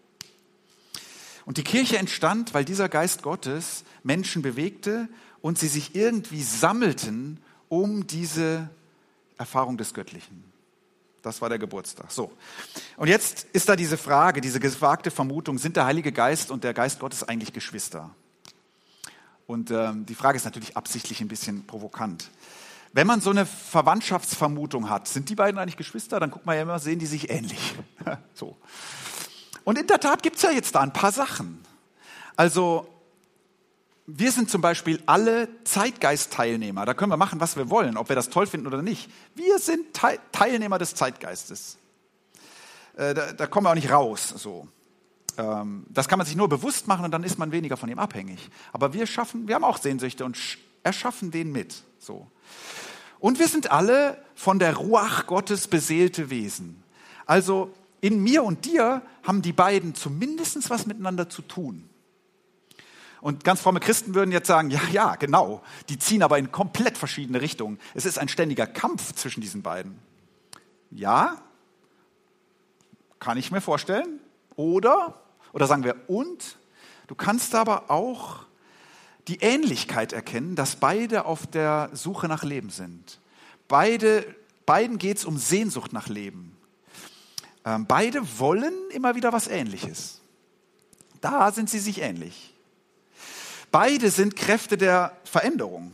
Und 1.47 1.57
die 1.57 1.65
Kirche 1.65 1.97
entstand, 1.97 2.55
weil 2.55 2.65
dieser 2.65 2.89
Geist 2.89 3.23
Gottes 3.23 3.85
Menschen 4.03 4.43
bewegte 4.43 5.09
und 5.47 5.61
sie 5.61 5.69
sich 5.69 5.95
irgendwie 5.95 6.43
sammelten 6.43 7.41
um 7.69 8.09
diese 8.09 8.69
Erfahrung 9.39 9.77
des 9.77 9.95
Göttlichen. 9.95 10.43
Das 11.23 11.41
war 11.41 11.49
der 11.49 11.61
Geburtstag. 11.61 12.11
So. 12.11 12.33
Und 12.97 13.07
jetzt 13.07 13.47
ist 13.53 13.69
da 13.69 13.77
diese 13.77 13.97
Frage, 13.97 14.41
diese 14.41 14.59
gewagte 14.59 15.13
Vermutung, 15.13 15.59
sind 15.59 15.77
der 15.77 15.85
Heilige 15.85 16.11
Geist 16.11 16.51
und 16.51 16.65
der 16.65 16.75
Geist 16.75 16.99
Gottes 16.99 17.23
eigentlich 17.23 17.53
Geschwister? 17.53 18.11
Und 19.47 19.71
ähm, 19.71 20.05
die 20.05 20.17
Frage 20.17 20.37
ist 20.37 20.47
natürlich 20.47 20.77
absichtlich 20.77 21.21
ein 21.21 21.29
bisschen 21.29 21.65
provokant. 21.65 22.29
Wenn 22.93 23.07
man 23.07 23.21
so 23.21 23.31
eine 23.31 23.47
Verwandtschaftsvermutung 23.47 24.91
hat, 24.91 25.07
sind 25.07 25.29
die 25.29 25.37
beiden 25.37 25.61
eigentlich 25.61 25.77
Geschwister? 25.77 26.19
Dann 26.19 26.33
guckt 26.33 26.45
man 26.45 26.57
ja 26.57 26.63
immer, 26.63 26.81
sehen 26.81 26.99
die 26.99 27.07
sich 27.07 27.31
ähnlich. 27.31 27.77
so. 28.35 28.57
Und 29.63 29.79
in 29.79 29.87
der 29.87 30.01
Tat 30.01 30.25
gibt 30.25 30.39
es 30.39 30.43
ja 30.43 30.51
jetzt 30.51 30.75
da 30.75 30.81
ein 30.81 30.93
paar 30.93 31.13
Sachen. 31.13 31.65
Also 32.35 32.89
wir 34.07 34.31
sind 34.31 34.51
zum 34.51 34.61
Beispiel 34.61 35.03
alle 35.07 35.49
Zeitgeist-Teilnehmer. 35.65 36.87
Da 36.87 36.95
können 36.95 37.11
wir 37.11 37.17
machen, 37.17 37.41
was 37.41 37.57
wir 37.57 37.71
wollen, 37.71 37.97
ob 37.97 38.09
wir 38.09 38.17
das 38.17 38.29
toll 38.29 38.47
finden 38.47 38.69
oder 38.69 38.83
nicht. 38.83 39.11
Wir 39.35 39.59
sind 39.59 39.87
Teilnehmer 40.33 40.79
des 40.79 40.95
Zeitgeistes. 40.95 41.79
Äh, 42.97 43.15
da, 43.15 43.33
da, 43.33 43.47
kommen 43.47 43.67
wir 43.67 43.71
auch 43.71 43.75
nicht 43.75 43.91
raus. 43.91 44.33
So. 44.37 44.69
Ähm, 45.39 45.87
das 45.89 46.07
kann 46.07 46.19
man 46.19 46.27
sich 46.27 46.37
nur 46.37 46.49
bewusst 46.49 46.87
machen 46.87 47.05
und 47.05 47.11
dann 47.11 47.25
ist 47.25 47.39
man 47.39 47.51
weniger 47.51 47.77
von 47.77 47.89
ihm 47.89 47.99
abhängig. 47.99 48.49
Aber 48.73 48.93
wir 48.93 49.07
schaffen, 49.07 49.49
wir 49.49 49.57
haben 49.57 49.65
auch 49.65 49.79
Sehnsüchte 49.79 50.25
und 50.25 50.39
erschaffen 50.85 51.33
den 51.33 51.51
mit. 51.51 51.83
So. 51.99 52.29
Und 53.19 53.41
wir 53.41 53.49
sind 53.49 53.73
alle 53.73 54.23
von 54.37 54.61
der 54.61 54.77
Ruach 54.77 55.27
Gottes 55.27 55.67
beseelte 55.67 56.31
Wesen. 56.31 56.83
Also 57.27 57.75
in 58.01 58.23
mir 58.23 58.45
und 58.45 58.67
dir 58.67 59.03
haben 59.25 59.43
die 59.43 59.53
beiden 59.53 59.97
zumindest 59.97 60.71
was 60.71 60.87
miteinander 60.87 61.29
zu 61.29 61.43
tun. 61.43 61.89
Und 63.27 63.43
ganz 63.43 63.61
fromme 63.61 63.81
Christen 63.81 64.15
würden 64.15 64.31
jetzt 64.31 64.47
sagen, 64.47 64.71
ja, 64.71 64.81
ja, 64.93 65.17
genau, 65.17 65.61
die 65.89 65.99
ziehen 65.99 66.23
aber 66.23 66.39
in 66.39 66.53
komplett 66.53 66.97
verschiedene 66.97 67.41
Richtungen. 67.41 67.81
Es 67.93 68.07
ist 68.07 68.21
ein 68.21 68.29
ständiger 68.29 68.69
Kampf 68.69 69.15
zwischen 69.15 69.41
diesen 69.41 69.63
beiden. 69.63 69.99
Ja, 70.93 71.37
kann 73.19 73.37
ich 73.37 73.51
mir 73.51 73.61
vorstellen. 73.61 74.21
Oder, 74.55 75.21
oder 75.53 75.67
sagen 75.67 75.83
wir, 75.83 75.97
und, 76.07 76.57
du 77.09 77.17
kannst 77.17 77.57
aber 77.57 77.91
auch 77.91 78.45
die 79.27 79.41
Ähnlichkeit 79.41 80.13
erkennen, 80.13 80.55
dass 80.55 80.77
beide 80.77 81.25
auf 81.25 81.49
der 81.49 81.91
Suche 81.95 82.29
nach 82.29 82.45
Leben 82.45 82.71
sind. 82.71 83.19
Beide, 83.67 84.25
beiden 84.67 84.99
geht 84.99 85.17
es 85.17 85.25
um 85.25 85.37
Sehnsucht 85.37 85.93
nach 85.93 86.07
Leben. 86.07 86.57
Ähm, 87.65 87.87
beide 87.89 88.21
wollen 88.39 88.73
immer 88.93 89.17
wieder 89.17 89.33
was 89.33 89.49
Ähnliches. 89.49 90.21
Da 91.21 91.51
sind 91.51 91.69
sie 91.69 91.81
sich 91.81 92.03
ähnlich. 92.03 92.53
Beide 93.77 94.11
sind 94.11 94.37
Kräfte 94.37 94.79
der 94.79 95.15
Veränderung. 95.25 95.93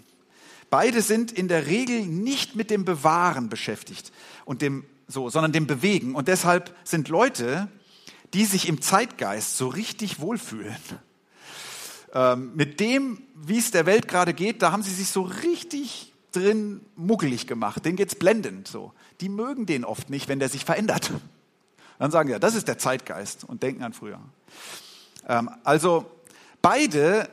Beide 0.70 1.02
sind 1.02 1.32
in 1.32 1.48
der 1.48 1.66
Regel 1.66 2.06
nicht 2.06 2.54
mit 2.54 2.70
dem 2.70 2.84
Bewahren 2.84 3.48
beschäftigt 3.48 4.12
und 4.44 4.62
dem 4.62 4.84
so, 5.08 5.30
sondern 5.30 5.50
dem 5.50 5.66
Bewegen. 5.66 6.14
Und 6.14 6.28
deshalb 6.28 6.76
sind 6.84 7.08
Leute, 7.08 7.66
die 8.34 8.44
sich 8.44 8.68
im 8.68 8.80
Zeitgeist 8.82 9.56
so 9.56 9.66
richtig 9.66 10.20
wohlfühlen, 10.20 10.76
Ähm, 12.14 12.52
mit 12.54 12.78
dem, 12.78 13.20
wie 13.34 13.58
es 13.58 13.72
der 13.72 13.84
Welt 13.84 14.06
gerade 14.06 14.32
geht, 14.32 14.62
da 14.62 14.70
haben 14.70 14.84
sie 14.84 14.94
sich 14.94 15.08
so 15.08 15.22
richtig 15.22 16.12
drin 16.30 16.82
muggelig 16.94 17.48
gemacht. 17.48 17.84
Denen 17.84 17.96
geht's 17.96 18.14
blendend 18.14 18.68
so. 18.68 18.92
Die 19.20 19.28
mögen 19.28 19.66
den 19.66 19.84
oft 19.84 20.08
nicht, 20.08 20.28
wenn 20.28 20.38
der 20.38 20.48
sich 20.48 20.64
verändert. 20.64 21.10
Dann 21.98 22.12
sagen 22.12 22.28
sie, 22.28 22.34
ja, 22.34 22.38
das 22.38 22.54
ist 22.54 22.68
der 22.68 22.78
Zeitgeist 22.78 23.42
und 23.42 23.64
denken 23.64 23.82
an 23.82 23.92
früher. 23.92 24.20
Ähm, 25.26 25.50
also 25.64 26.08
beide, 26.60 27.28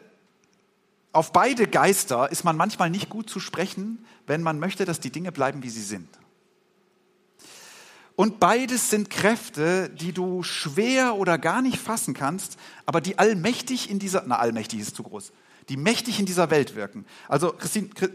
auf 1.12 1.32
beide 1.32 1.68
Geister 1.68 2.32
ist 2.32 2.44
man 2.44 2.56
manchmal 2.56 2.90
nicht 2.90 3.10
gut 3.10 3.30
zu 3.30 3.40
sprechen, 3.40 4.06
wenn 4.28 4.44
man 4.44 4.60
möchte, 4.60 4.86
dass 4.86 5.00
die 5.00 5.12
Dinge 5.12 5.32
bleiben, 5.32 5.64
wie 5.64 5.70
sie 5.70 5.82
sind. 5.82 6.08
Und 8.16 8.40
beides 8.40 8.90
sind 8.90 9.10
Kräfte, 9.10 9.90
die 9.90 10.12
du 10.12 10.44
schwer 10.44 11.16
oder 11.16 11.38
gar 11.38 11.62
nicht 11.62 11.80
fassen 11.80 12.14
kannst, 12.14 12.58
aber 12.86 13.00
die 13.00 13.18
allmächtig 13.18 13.90
in 13.90 13.98
dieser, 13.98 14.24
na 14.28 14.38
allmächtig 14.38 14.82
ist 14.82 14.96
zu 14.96 15.04
groß, 15.04 15.32
die 15.70 15.78
mächtig 15.78 16.20
in 16.20 16.26
dieser 16.26 16.52
Welt 16.52 16.76
wirken. 16.76 17.06
Also 17.30 17.54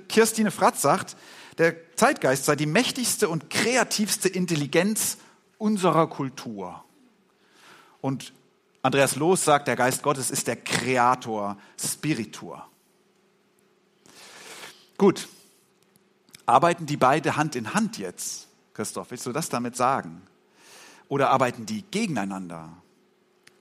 Kirstine 0.09 0.51
Fratz 0.51 0.83
sagt, 0.83 1.17
der 1.57 1.75
Zeitgeist 1.97 2.45
sei 2.45 2.55
die 2.55 2.67
mächtigste 2.67 3.29
und 3.31 3.49
kreativste 3.49 4.29
Intelligenz 4.29 5.17
unserer 5.57 6.07
Kultur. 6.09 6.85
Und 8.03 8.35
Andreas 8.83 9.17
Loos 9.17 9.43
sagt, 9.43 9.69
der 9.69 9.77
Geist 9.77 10.03
Gottes 10.03 10.31
ist 10.31 10.47
der 10.47 10.57
Kreator, 10.57 11.57
Spiritur. 11.83 12.69
Gut, 14.97 15.29
arbeiten 16.47 16.87
die 16.87 16.97
beide 16.97 17.37
Hand 17.37 17.57
in 17.57 17.75
Hand 17.75 17.99
jetzt? 17.99 18.49
Christoph, 18.75 19.11
willst 19.11 19.27
du 19.27 19.33
das 19.33 19.49
damit 19.49 19.77
sagen? 19.77 20.23
Oder 21.09 21.31
arbeiten 21.31 21.67
die 21.67 21.83
gegeneinander? 21.91 22.71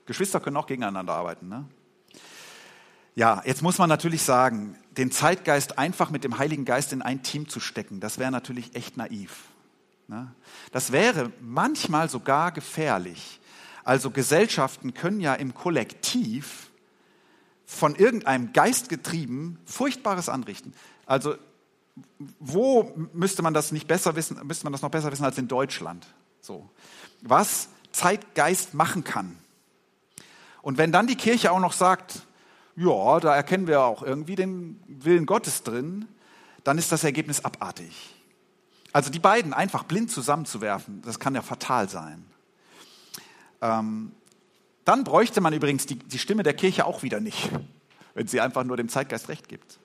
Geschwister 0.06 0.40
können 0.40 0.56
auch 0.56 0.66
gegeneinander 0.66 1.12
arbeiten, 1.12 1.48
ne? 1.48 1.64
Ja, 3.16 3.42
jetzt 3.44 3.62
muss 3.62 3.78
man 3.78 3.88
natürlich 3.88 4.22
sagen, 4.22 4.76
den 4.96 5.12
Zeitgeist 5.12 5.78
einfach 5.78 6.10
mit 6.10 6.24
dem 6.24 6.38
Heiligen 6.38 6.64
Geist 6.64 6.92
in 6.92 7.00
ein 7.00 7.22
Team 7.22 7.48
zu 7.48 7.60
stecken, 7.60 8.00
das 8.00 8.18
wäre 8.18 8.32
natürlich 8.32 8.74
echt 8.74 8.96
naiv. 8.96 9.44
Ne? 10.08 10.34
Das 10.72 10.90
wäre 10.90 11.30
manchmal 11.40 12.08
sogar 12.10 12.50
gefährlich. 12.50 13.40
Also 13.84 14.10
Gesellschaften 14.10 14.94
können 14.94 15.20
ja 15.20 15.34
im 15.34 15.54
Kollektiv 15.54 16.70
von 17.66 17.94
irgendeinem 17.94 18.52
Geist 18.52 18.88
getrieben 18.88 19.58
Furchtbares 19.64 20.28
anrichten. 20.28 20.74
Also 21.06 21.36
wo 22.40 22.92
müsste 23.12 23.42
man 23.42 23.54
das 23.54 23.72
nicht 23.72 23.86
besser 23.86 24.16
wissen, 24.16 24.38
müsste 24.46 24.64
man 24.64 24.72
das 24.72 24.82
noch 24.82 24.90
besser 24.90 25.12
wissen 25.12 25.24
als 25.24 25.38
in 25.38 25.48
Deutschland? 25.48 26.06
So. 26.40 26.68
Was 27.22 27.68
Zeitgeist 27.92 28.74
machen 28.74 29.04
kann. 29.04 29.38
Und 30.62 30.78
wenn 30.78 30.92
dann 30.92 31.06
die 31.06 31.16
Kirche 31.16 31.52
auch 31.52 31.60
noch 31.60 31.72
sagt, 31.72 32.22
ja, 32.76 33.20
da 33.20 33.34
erkennen 33.34 33.66
wir 33.66 33.82
auch 33.82 34.02
irgendwie 34.02 34.34
den 34.34 34.82
Willen 34.88 35.26
Gottes 35.26 35.62
drin, 35.62 36.08
dann 36.64 36.78
ist 36.78 36.90
das 36.90 37.04
Ergebnis 37.04 37.44
abartig. 37.44 38.14
Also 38.92 39.10
die 39.10 39.18
beiden 39.18 39.52
einfach 39.52 39.84
blind 39.84 40.10
zusammenzuwerfen, 40.10 41.02
das 41.02 41.20
kann 41.20 41.34
ja 41.34 41.42
fatal 41.42 41.88
sein. 41.88 42.24
Ähm, 43.60 44.12
dann 44.84 45.04
bräuchte 45.04 45.40
man 45.40 45.52
übrigens 45.52 45.86
die, 45.86 45.96
die 45.96 46.18
Stimme 46.18 46.42
der 46.42 46.54
Kirche 46.54 46.84
auch 46.86 47.02
wieder 47.02 47.20
nicht, 47.20 47.50
wenn 48.14 48.26
sie 48.26 48.40
einfach 48.40 48.64
nur 48.64 48.76
dem 48.76 48.88
Zeitgeist 48.88 49.28
recht 49.28 49.48
gibt. 49.48 49.78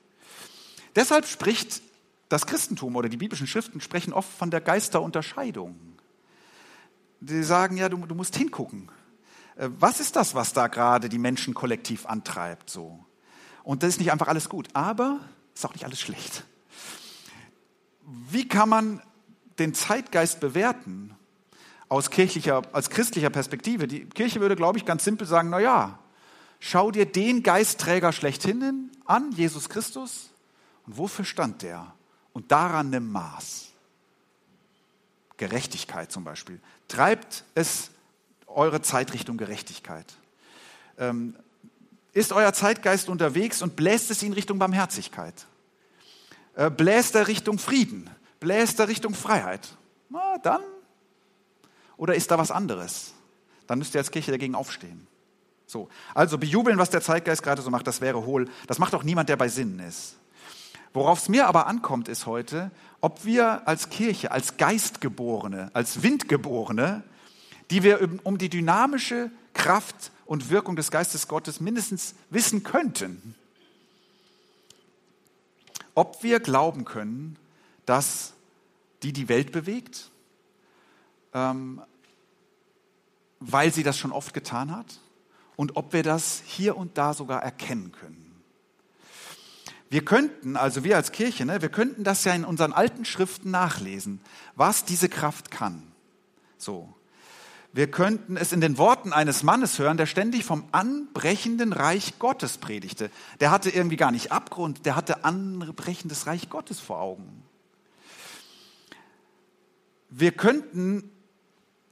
Deshalb 0.95 1.25
spricht 1.25 1.82
das 2.30 2.45
Christentum 2.45 2.95
oder 2.95 3.10
die 3.10 3.17
biblischen 3.17 3.47
Schriften 3.47 3.82
sprechen 3.82 4.13
oft 4.13 4.32
von 4.32 4.52
der 4.52 4.62
Geisterunterscheidung. 4.62 5.78
Die 7.19 7.43
sagen, 7.43 7.75
ja, 7.78 7.89
du, 7.89 7.97
du 8.06 8.15
musst 8.15 8.36
hingucken. 8.36 8.89
Äh, 9.56 9.69
was 9.80 9.99
ist 9.99 10.15
das, 10.15 10.36
was 10.36 10.54
da 10.54 10.67
gerade 10.67 11.10
die 11.10 11.17
Menschen 11.17 11.54
kollektiv 11.54 12.06
antreibt? 12.06 12.69
So. 12.69 13.04
Und 13.63 13.84
das 13.84 13.89
ist 13.89 13.99
nicht 13.99 14.12
einfach 14.12 14.28
alles 14.28 14.47
gut, 14.47 14.69
aber 14.73 15.19
ist 15.54 15.65
auch 15.65 15.73
nicht 15.73 15.86
alles 15.86 15.99
schlecht. 15.99 16.45
Wie 18.06 18.47
kann 18.47 18.69
man 18.69 19.02
den 19.60 19.73
Zeitgeist 19.73 20.39
bewerten 20.39 21.15
aus 21.89 22.10
kirchlicher, 22.10 22.62
als 22.71 22.89
christlicher 22.89 23.30
Perspektive? 23.30 23.88
Die 23.88 24.06
Kirche 24.06 24.39
würde, 24.39 24.56
glaube 24.56 24.78
ich, 24.78 24.86
ganz 24.86 25.04
simpel 25.04 25.28
sagen, 25.28 25.49
na 25.49 25.60
ja, 25.60 25.99
schau 26.60 26.91
dir 26.91 27.06
den 27.06 27.43
Geistträger 27.43 28.13
schlechthin 28.13 28.91
an, 29.06 29.32
Jesus 29.32 29.69
Christus. 29.69 30.28
Und 30.89 30.97
wofür 30.97 31.23
stand 31.23 31.62
der? 31.62 31.93
und 32.39 32.52
daran 32.54 32.89
nimm 32.89 33.12
Maß. 33.12 33.67
Gerechtigkeit 35.36 36.10
zum 36.10 36.23
Beispiel. 36.23 36.60
Treibt 36.88 37.43
es 37.54 37.91
eure 38.47 38.82
Zeit 38.82 39.13
Richtung 39.13 39.38
Gerechtigkeit. 39.38 40.06
Ähm, 40.97 41.36
ist 42.13 42.32
euer 42.32 42.54
Zeitgeist 42.54 43.10
unterwegs 43.10 43.62
und 43.62 43.75
bläst 43.75 44.10
es 44.10 44.23
in 44.23 44.32
Richtung 44.32 44.58
Barmherzigkeit? 44.58 45.34
Äh, 46.56 46.69
bläst 46.69 47.15
er 47.15 47.28
Richtung 47.28 47.60
Frieden? 47.60 48.10
Bläst 48.39 48.80
er 48.80 48.88
Richtung 48.88 49.13
Freiheit? 49.13 49.67
Na, 50.10 50.38
dann. 50.38 50.62
Oder 51.97 52.15
ist 52.15 52.32
da 52.32 52.38
was 52.38 52.52
anderes? 52.52 53.13
Dann 53.67 53.80
müsst 53.80 53.93
ihr 53.95 53.99
als 53.99 54.12
Kirche 54.12 54.32
dagegen 54.32 54.56
aufstehen. 54.56 55.08
So. 55.67 55.89
Also 56.13 56.38
bejubeln, 56.38 56.78
was 56.78 56.89
der 56.89 57.02
Zeitgeist 57.02 57.43
gerade 57.43 57.62
so 57.62 57.69
macht, 57.69 57.86
das 57.86 58.02
wäre 58.02 58.25
hohl. 58.25 58.49
Das 58.65 58.80
macht 58.80 58.95
auch 58.95 59.04
niemand, 59.04 59.30
der 59.30 59.36
bei 59.36 59.49
Sinnen 59.49 59.80
ist. 59.80 60.15
Worauf 60.93 61.19
es 61.19 61.30
mir 61.30 61.47
aber 61.47 61.67
ankommt, 61.67 62.08
ist 62.08 62.25
heute, 62.25 62.71
ob 63.02 63.25
wir 63.25 63.67
als 63.67 63.89
Kirche, 63.89 64.32
als 64.32 64.58
Geistgeborene, 64.58 65.69
als 65.73 66.04
Windgeborene, 66.04 67.04
die 67.69 67.84
wir 67.84 68.10
um 68.23 68.38
die 68.38 68.49
dynamische 68.49 69.32
Kraft 69.54 70.12
und 70.25 70.49
Wirkung 70.49 70.75
des 70.75 70.91
Geistes 70.91 71.28
Gottes 71.28 71.60
mindestens 71.60 72.15
wissen 72.30 72.63
könnten, 72.63 73.36
ob 75.95 76.23
wir 76.23 76.39
glauben 76.39 76.86
können, 76.86 77.38
dass 77.86 78.34
die 79.04 79.13
die 79.13 79.30
Welt 79.30 79.52
bewegt, 79.52 80.12
ähm, 81.34 81.82
weil 83.39 83.73
sie 83.73 83.84
das 83.84 83.97
schon 83.97 84.12
oft 84.12 84.34
getan 84.34 84.75
hat, 84.75 84.99
und 85.56 85.75
ob 85.75 85.91
wir 85.91 86.04
das 86.04 86.41
hier 86.45 86.78
und 86.78 86.97
da 86.97 87.13
sogar 87.13 87.43
erkennen 87.43 87.91
können. 87.91 88.28
Wir 89.89 90.06
könnten, 90.06 90.56
also 90.56 90.84
wir 90.84 90.95
als 90.95 91.12
Kirche, 91.12 91.45
ne, 91.45 91.62
wir 91.62 91.69
könnten 91.69 92.04
das 92.04 92.23
ja 92.23 92.34
in 92.34 92.45
unseren 92.45 92.73
alten 92.73 93.06
Schriften 93.06 93.49
nachlesen, 93.49 94.21
was 94.56 94.86
diese 94.86 95.10
Kraft 95.10 95.49
kann. 95.49 95.84
So. 96.58 96.93
Wir 97.71 97.89
könnten 97.89 98.36
es 98.36 98.52
in 98.52 98.62
den 98.62 98.78
Worten 98.80 99.13
eines 99.13 99.43
Mannes 99.43 99.78
hören, 99.78 99.97
der 99.97 100.08
ständig 100.08 100.43
vom 100.43 100.67
anbrechenden 100.71 101.71
Reich 101.71 102.17
Gottes 102.17 102.58
predigte. 102.58 103.12
Der 103.39 103.52
hatte 103.52 103.69
irgendwie 103.69 103.95
gar 103.95 104.12
nicht 104.12 104.32
Abgrund, 104.32 104.86
der 104.86 104.95
hatte 104.95 105.23
anbrechendes 105.23 106.25
Reich 106.25 106.49
Gottes 106.49 106.80
vor 106.80 106.99
Augen. 106.99 107.43
Wir 110.10 110.32
könnten 110.32 111.12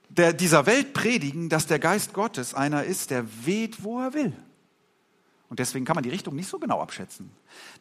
der, 0.09 0.33
dieser 0.33 0.65
Welt 0.65 0.93
predigen, 0.93 1.49
dass 1.49 1.67
der 1.67 1.79
Geist 1.79 2.13
Gottes 2.13 2.53
einer 2.55 2.83
ist, 2.83 3.11
der 3.11 3.25
weht, 3.45 3.83
wo 3.83 3.99
er 3.99 4.13
will. 4.13 4.33
Und 5.49 5.59
deswegen 5.59 5.85
kann 5.85 5.95
man 5.95 6.03
die 6.03 6.09
Richtung 6.09 6.35
nicht 6.35 6.49
so 6.49 6.59
genau 6.59 6.81
abschätzen. 6.81 7.31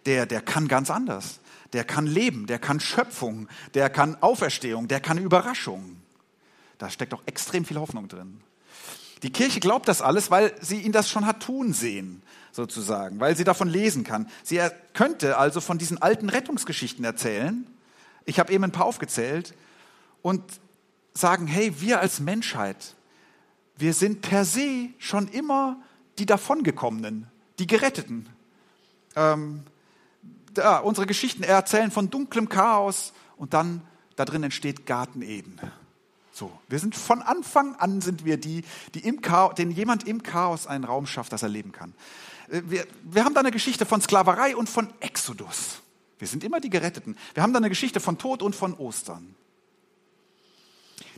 Der, 0.04 0.26
der 0.26 0.40
kann 0.40 0.68
ganz 0.68 0.90
anders. 0.90 1.40
Der 1.72 1.84
kann 1.84 2.06
Leben, 2.06 2.46
der 2.46 2.58
kann 2.58 2.78
Schöpfung, 2.78 3.48
der 3.74 3.90
kann 3.90 4.16
Auferstehung, 4.22 4.86
der 4.86 5.00
kann 5.00 5.18
Überraschung. 5.18 5.96
Da 6.78 6.90
steckt 6.90 7.12
doch 7.12 7.22
extrem 7.26 7.64
viel 7.64 7.78
Hoffnung 7.78 8.06
drin. 8.06 8.40
Die 9.22 9.30
Kirche 9.30 9.60
glaubt 9.60 9.88
das 9.88 10.02
alles, 10.02 10.30
weil 10.30 10.54
sie 10.60 10.80
ihn 10.80 10.92
das 10.92 11.10
schon 11.10 11.26
hat 11.26 11.42
tun 11.42 11.72
sehen, 11.72 12.22
sozusagen, 12.52 13.18
weil 13.18 13.36
sie 13.36 13.44
davon 13.44 13.68
lesen 13.68 14.04
kann. 14.04 14.28
Sie 14.44 14.60
könnte 14.92 15.38
also 15.38 15.60
von 15.60 15.78
diesen 15.78 16.00
alten 16.00 16.28
Rettungsgeschichten 16.28 17.04
erzählen. 17.04 17.66
Ich 18.26 18.38
habe 18.38 18.52
eben 18.52 18.62
ein 18.62 18.72
paar 18.72 18.84
aufgezählt 18.84 19.54
und 20.22 20.42
sagen, 21.14 21.46
hey, 21.46 21.80
wir 21.80 22.00
als 22.00 22.20
Menschheit, 22.20 22.94
wir 23.76 23.94
sind 23.94 24.20
per 24.20 24.44
se 24.44 24.90
schon 24.98 25.28
immer 25.28 25.80
die 26.18 26.26
davongekommenen 26.26 27.26
die 27.58 27.66
Geretteten. 27.66 28.28
Ähm, 29.14 29.64
da, 30.54 30.78
unsere 30.78 31.06
Geschichten 31.06 31.42
erzählen 31.42 31.90
von 31.90 32.10
dunklem 32.10 32.48
Chaos 32.48 33.12
und 33.36 33.54
dann 33.54 33.82
da 34.16 34.24
drin 34.24 34.42
entsteht 34.42 34.86
Garten 34.86 35.22
Eden. 35.22 35.60
So, 36.32 36.52
wir 36.68 36.78
sind 36.78 36.94
von 36.94 37.22
Anfang 37.22 37.76
an 37.76 38.00
sind 38.00 38.24
wir 38.24 38.36
die, 38.36 38.62
die 38.94 39.00
im 39.00 39.22
Chaos, 39.22 39.54
den 39.54 39.70
jemand 39.70 40.06
im 40.06 40.22
Chaos 40.22 40.66
einen 40.66 40.84
Raum 40.84 41.06
schafft, 41.06 41.32
dass 41.32 41.42
er 41.42 41.48
leben 41.48 41.72
kann. 41.72 41.94
Äh, 42.50 42.62
wir, 42.66 42.86
wir 43.04 43.24
haben 43.24 43.34
da 43.34 43.40
eine 43.40 43.50
Geschichte 43.50 43.86
von 43.86 44.00
Sklaverei 44.00 44.56
und 44.56 44.68
von 44.68 44.88
Exodus. 45.00 45.80
Wir 46.18 46.28
sind 46.28 46.44
immer 46.44 46.60
die 46.60 46.70
Geretteten. 46.70 47.16
Wir 47.34 47.42
haben 47.42 47.52
da 47.52 47.58
eine 47.58 47.68
Geschichte 47.68 48.00
von 48.00 48.18
Tod 48.18 48.42
und 48.42 48.56
von 48.56 48.74
Ostern. 48.74 49.34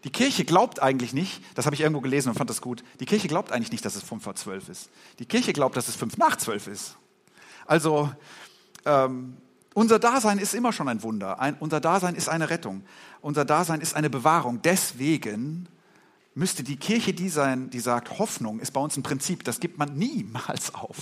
Die 0.08 0.12
Kirche 0.12 0.46
glaubt 0.46 0.80
eigentlich 0.80 1.12
nicht, 1.12 1.42
das 1.54 1.66
habe 1.66 1.74
ich 1.74 1.82
irgendwo 1.82 2.00
gelesen 2.00 2.30
und 2.30 2.34
fand 2.34 2.48
das 2.48 2.62
gut, 2.62 2.82
die 2.98 3.04
Kirche 3.04 3.28
glaubt 3.28 3.52
eigentlich 3.52 3.72
nicht, 3.72 3.84
dass 3.84 3.94
es 3.94 4.02
fünf 4.02 4.24
vor 4.24 4.34
zwölf 4.34 4.70
ist. 4.70 4.88
Die 5.18 5.26
Kirche 5.26 5.52
glaubt, 5.52 5.76
dass 5.76 5.86
es 5.86 5.96
fünf 5.96 6.16
nach 6.16 6.36
zwölf 6.36 6.66
ist. 6.66 6.96
Also 7.66 8.10
ähm, 8.86 9.36
unser 9.74 9.98
Dasein 9.98 10.38
ist 10.38 10.54
immer 10.54 10.72
schon 10.72 10.88
ein 10.88 11.02
Wunder. 11.02 11.40
Ein, 11.40 11.58
unser 11.60 11.78
Dasein 11.80 12.14
ist 12.14 12.30
eine 12.30 12.48
Rettung. 12.48 12.84
Unser 13.20 13.44
Dasein 13.44 13.82
ist 13.82 13.94
eine 13.94 14.08
Bewahrung. 14.08 14.62
Deswegen 14.62 15.68
müsste 16.34 16.62
die 16.62 16.78
Kirche 16.78 17.12
die 17.12 17.28
sein, 17.28 17.68
die 17.68 17.80
sagt, 17.80 18.18
Hoffnung 18.18 18.60
ist 18.60 18.70
bei 18.70 18.80
uns 18.80 18.96
ein 18.96 19.02
Prinzip, 19.02 19.44
das 19.44 19.60
gibt 19.60 19.76
man 19.76 19.92
niemals 19.92 20.74
auf. 20.74 20.96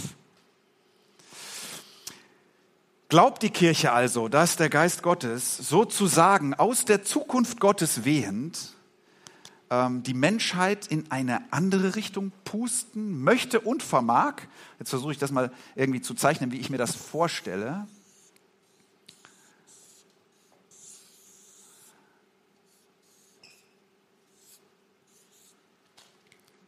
Glaubt 3.08 3.44
die 3.44 3.50
Kirche 3.50 3.92
also, 3.92 4.26
dass 4.26 4.56
der 4.56 4.68
Geist 4.68 5.04
Gottes 5.04 5.58
sozusagen 5.58 6.54
aus 6.54 6.86
der 6.86 7.04
Zukunft 7.04 7.60
Gottes 7.60 8.04
wehend 8.04 8.74
die 9.70 10.14
Menschheit 10.14 10.86
in 10.86 11.10
eine 11.10 11.52
andere 11.52 11.96
Richtung 11.96 12.30
pusten 12.44 13.22
möchte 13.22 13.60
und 13.60 13.82
vermag? 13.82 14.42
Jetzt 14.78 14.90
versuche 14.90 15.12
ich 15.12 15.18
das 15.18 15.32
mal 15.32 15.52
irgendwie 15.74 16.00
zu 16.00 16.14
zeichnen, 16.14 16.52
wie 16.52 16.58
ich 16.58 16.70
mir 16.70 16.78
das 16.78 16.94
vorstelle. 16.94 17.86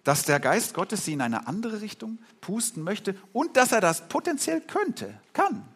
dass 0.09 0.25
der 0.25 0.41
Geist 0.41 0.73
Gottes 0.73 1.05
sie 1.05 1.13
in 1.13 1.21
eine 1.21 1.47
andere 1.47 1.83
Richtung 1.83 2.19
pusten 2.41 2.83
möchte 2.83 3.15
und 3.35 3.59
dass 3.59 3.73
er 3.73 3.83
das 3.83 4.09
potenziell 4.09 4.63
könnte, 4.63 5.21
kann. 5.35 5.69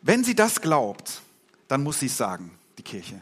Wenn 0.00 0.22
sie 0.22 0.36
das 0.36 0.60
glaubt, 0.60 1.22
dann 1.66 1.82
muss 1.82 1.98
sie 1.98 2.06
es 2.06 2.16
sagen, 2.16 2.56
die 2.78 2.84
Kirche. 2.84 3.20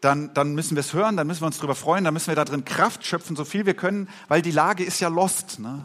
Dann, 0.00 0.32
dann 0.34 0.54
müssen 0.54 0.76
wir 0.76 0.80
es 0.80 0.92
hören, 0.92 1.16
dann 1.16 1.26
müssen 1.26 1.42
wir 1.42 1.46
uns 1.46 1.56
darüber 1.56 1.74
freuen, 1.74 2.04
dann 2.04 2.14
müssen 2.14 2.28
wir 2.28 2.36
da 2.36 2.44
drin 2.44 2.64
Kraft 2.64 3.04
schöpfen, 3.04 3.34
so 3.34 3.44
viel 3.44 3.66
wir 3.66 3.74
können, 3.74 4.08
weil 4.28 4.42
die 4.42 4.52
Lage 4.52 4.84
ist 4.84 5.00
ja 5.00 5.08
lost. 5.08 5.58
Ne? 5.58 5.84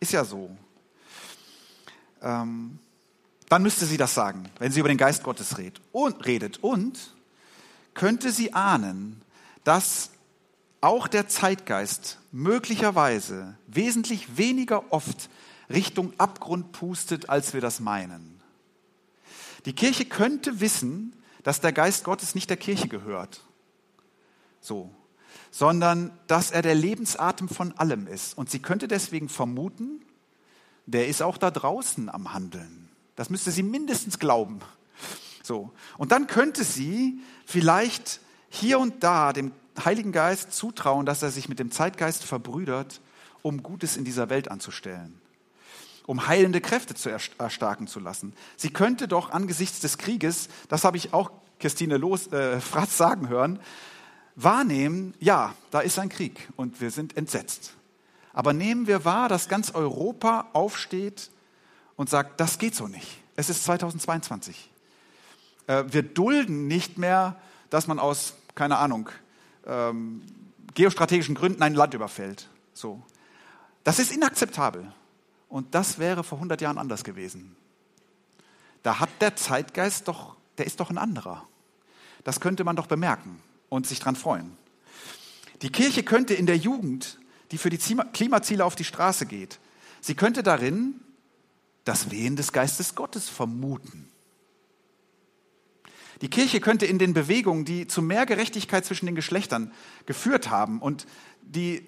Ist 0.00 0.12
ja 0.12 0.24
so. 0.24 0.50
Ähm, 2.22 2.78
dann 3.48 3.62
müsste 3.62 3.86
sie 3.86 3.96
das 3.96 4.14
sagen, 4.14 4.50
wenn 4.58 4.72
sie 4.72 4.80
über 4.80 4.88
den 4.88 4.98
Geist 4.98 5.22
Gottes 5.22 5.58
redet. 5.58 5.80
Und, 5.92 6.26
redet. 6.26 6.58
und 6.62 7.14
könnte 7.94 8.32
sie 8.32 8.52
ahnen, 8.52 9.22
dass 9.62 10.10
auch 10.80 11.08
der 11.08 11.28
Zeitgeist 11.28 12.18
möglicherweise 12.32 13.56
wesentlich 13.66 14.36
weniger 14.36 14.92
oft 14.92 15.30
Richtung 15.70 16.12
Abgrund 16.18 16.72
pustet, 16.72 17.30
als 17.30 17.54
wir 17.54 17.60
das 17.60 17.80
meinen. 17.80 18.42
Die 19.64 19.72
Kirche 19.72 20.04
könnte 20.04 20.60
wissen, 20.60 21.14
dass 21.44 21.60
der 21.60 21.72
Geist 21.72 22.02
Gottes 22.02 22.34
nicht 22.34 22.50
der 22.50 22.56
Kirche 22.56 22.88
gehört, 22.88 23.44
so, 24.60 24.90
sondern 25.52 26.10
dass 26.26 26.50
er 26.50 26.62
der 26.62 26.74
Lebensatem 26.74 27.48
von 27.48 27.72
allem 27.78 28.08
ist. 28.08 28.36
Und 28.36 28.50
sie 28.50 28.58
könnte 28.58 28.88
deswegen 28.88 29.28
vermuten, 29.28 30.04
der 30.86 31.06
ist 31.06 31.22
auch 31.22 31.38
da 31.38 31.52
draußen 31.52 32.08
am 32.08 32.34
Handeln. 32.34 32.88
Das 33.14 33.30
müsste 33.30 33.52
sie 33.52 33.62
mindestens 33.62 34.18
glauben. 34.18 34.58
So. 35.42 35.72
Und 35.98 36.10
dann 36.10 36.26
könnte 36.26 36.64
sie 36.64 37.20
vielleicht 37.46 38.20
hier 38.48 38.78
und 38.78 39.04
da 39.04 39.32
dem 39.32 39.52
Heiligen 39.84 40.12
Geist 40.12 40.52
zutrauen, 40.52 41.06
dass 41.06 41.22
er 41.22 41.30
sich 41.30 41.48
mit 41.48 41.58
dem 41.58 41.70
Zeitgeist 41.70 42.24
verbrüdert, 42.24 43.00
um 43.42 43.62
Gutes 43.62 43.96
in 43.96 44.04
dieser 44.04 44.30
Welt 44.30 44.50
anzustellen, 44.50 45.20
um 46.06 46.26
heilende 46.26 46.60
Kräfte 46.60 46.94
zu 46.94 47.08
erstarken 47.10 47.86
zu 47.86 48.00
lassen. 48.00 48.34
Sie 48.56 48.70
könnte 48.70 49.08
doch 49.08 49.30
angesichts 49.30 49.80
des 49.80 49.98
Krieges, 49.98 50.48
das 50.68 50.84
habe 50.84 50.96
ich 50.96 51.12
auch 51.12 51.30
Christine 51.58 51.96
Los, 51.96 52.30
äh, 52.32 52.60
Fratz 52.60 52.96
sagen 52.96 53.28
hören, 53.28 53.58
wahrnehmen, 54.36 55.14
ja, 55.20 55.54
da 55.70 55.80
ist 55.80 55.98
ein 55.98 56.08
Krieg 56.08 56.48
und 56.56 56.80
wir 56.80 56.90
sind 56.90 57.16
entsetzt. 57.16 57.74
Aber 58.32 58.52
nehmen 58.52 58.86
wir 58.86 59.04
wahr, 59.04 59.28
dass 59.28 59.48
ganz 59.48 59.70
Europa 59.70 60.48
aufsteht 60.52 61.30
und 61.96 62.10
sagt, 62.10 62.40
das 62.40 62.58
geht 62.58 62.74
so 62.74 62.88
nicht. 62.88 63.22
Es 63.36 63.48
ist 63.48 63.64
2022. 63.64 64.70
Äh, 65.66 65.84
wir 65.88 66.02
dulden 66.02 66.66
nicht 66.66 66.98
mehr, 66.98 67.40
dass 67.70 67.86
man 67.86 67.98
aus, 67.98 68.34
keine 68.54 68.78
Ahnung, 68.78 69.08
ähm, 69.66 70.22
geostrategischen 70.74 71.34
Gründen 71.34 71.62
ein 71.62 71.74
Land 71.74 71.94
überfällt. 71.94 72.48
So. 72.72 73.02
Das 73.84 73.98
ist 73.98 74.12
inakzeptabel. 74.12 74.92
Und 75.54 75.76
das 75.76 76.00
wäre 76.00 76.24
vor 76.24 76.38
100 76.38 76.60
Jahren 76.62 76.78
anders 76.78 77.04
gewesen. 77.04 77.54
Da 78.82 78.98
hat 78.98 79.08
der 79.20 79.36
Zeitgeist 79.36 80.08
doch, 80.08 80.34
der 80.58 80.66
ist 80.66 80.80
doch 80.80 80.90
ein 80.90 80.98
anderer. 80.98 81.46
Das 82.24 82.40
könnte 82.40 82.64
man 82.64 82.74
doch 82.74 82.88
bemerken 82.88 83.40
und 83.68 83.86
sich 83.86 84.00
dran 84.00 84.16
freuen. 84.16 84.56
Die 85.62 85.70
Kirche 85.70 86.02
könnte 86.02 86.34
in 86.34 86.46
der 86.46 86.56
Jugend, 86.56 87.20
die 87.52 87.58
für 87.58 87.70
die 87.70 87.78
Klimaziele 87.78 88.64
auf 88.64 88.74
die 88.74 88.82
Straße 88.82 89.26
geht, 89.26 89.60
sie 90.00 90.16
könnte 90.16 90.42
darin 90.42 91.00
das 91.84 92.10
Wehen 92.10 92.34
des 92.34 92.50
Geistes 92.50 92.96
Gottes 92.96 93.28
vermuten. 93.28 94.08
Die 96.20 96.30
Kirche 96.30 96.58
könnte 96.58 96.84
in 96.84 96.98
den 96.98 97.14
Bewegungen, 97.14 97.64
die 97.64 97.86
zu 97.86 98.02
mehr 98.02 98.26
Gerechtigkeit 98.26 98.84
zwischen 98.84 99.06
den 99.06 99.14
Geschlechtern 99.14 99.72
geführt 100.06 100.50
haben 100.50 100.82
und 100.82 101.06
die, 101.42 101.86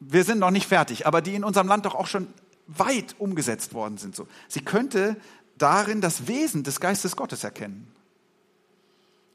wir 0.00 0.24
sind 0.24 0.40
noch 0.40 0.50
nicht 0.50 0.66
fertig, 0.66 1.06
aber 1.06 1.22
die 1.22 1.36
in 1.36 1.44
unserem 1.44 1.68
Land 1.68 1.86
doch 1.86 1.94
auch 1.94 2.08
schon 2.08 2.26
weit 2.68 3.16
umgesetzt 3.18 3.74
worden 3.74 3.98
sind, 3.98 4.14
so. 4.14 4.28
sie 4.46 4.60
könnte 4.60 5.16
darin 5.56 6.00
das 6.00 6.28
Wesen 6.28 6.62
des 6.62 6.80
Geistes 6.80 7.16
Gottes 7.16 7.42
erkennen. 7.42 7.90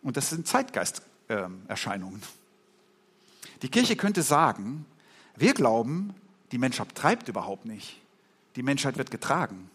Und 0.02 0.17
das 0.17 0.30
sind 0.30 0.48
Zeitgeisterscheinungen. 0.48 2.22
Die 3.62 3.69
Kirche 3.69 3.96
könnte 3.96 4.22
sagen, 4.22 4.86
wir 5.36 5.54
glauben, 5.54 6.13
die 6.52 6.58
Menschheit 6.58 6.93
treibt 6.96 7.28
überhaupt 7.30 7.65
nicht. 7.65 8.02
Die 8.56 8.63
Menschheit 8.63 8.98
wird 8.98 9.10
getragen. 9.10 9.69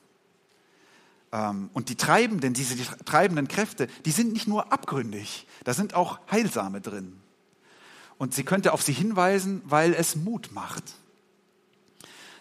Ähm, 1.33 1.71
und 1.73 1.89
die 1.89 1.97
treibenden, 1.97 2.55
diese 2.55 2.77
die 2.77 2.85
treibenden 3.05 3.49
Kräfte, 3.49 3.89
die 4.05 4.11
sind 4.11 4.33
nicht 4.33 4.47
nur 4.47 4.73
abgründig, 4.73 5.47
da 5.65 5.75
sind 5.75 5.95
auch 5.95 6.21
Heilsame 6.31 6.81
drin. 6.81 7.21
Und 8.19 8.35
sie 8.35 8.45
könnte 8.45 8.73
auf 8.73 8.83
sie 8.83 8.93
hinweisen, 8.93 9.63
weil 9.65 9.95
es 9.95 10.17
Mut 10.17 10.51
macht. 10.53 10.85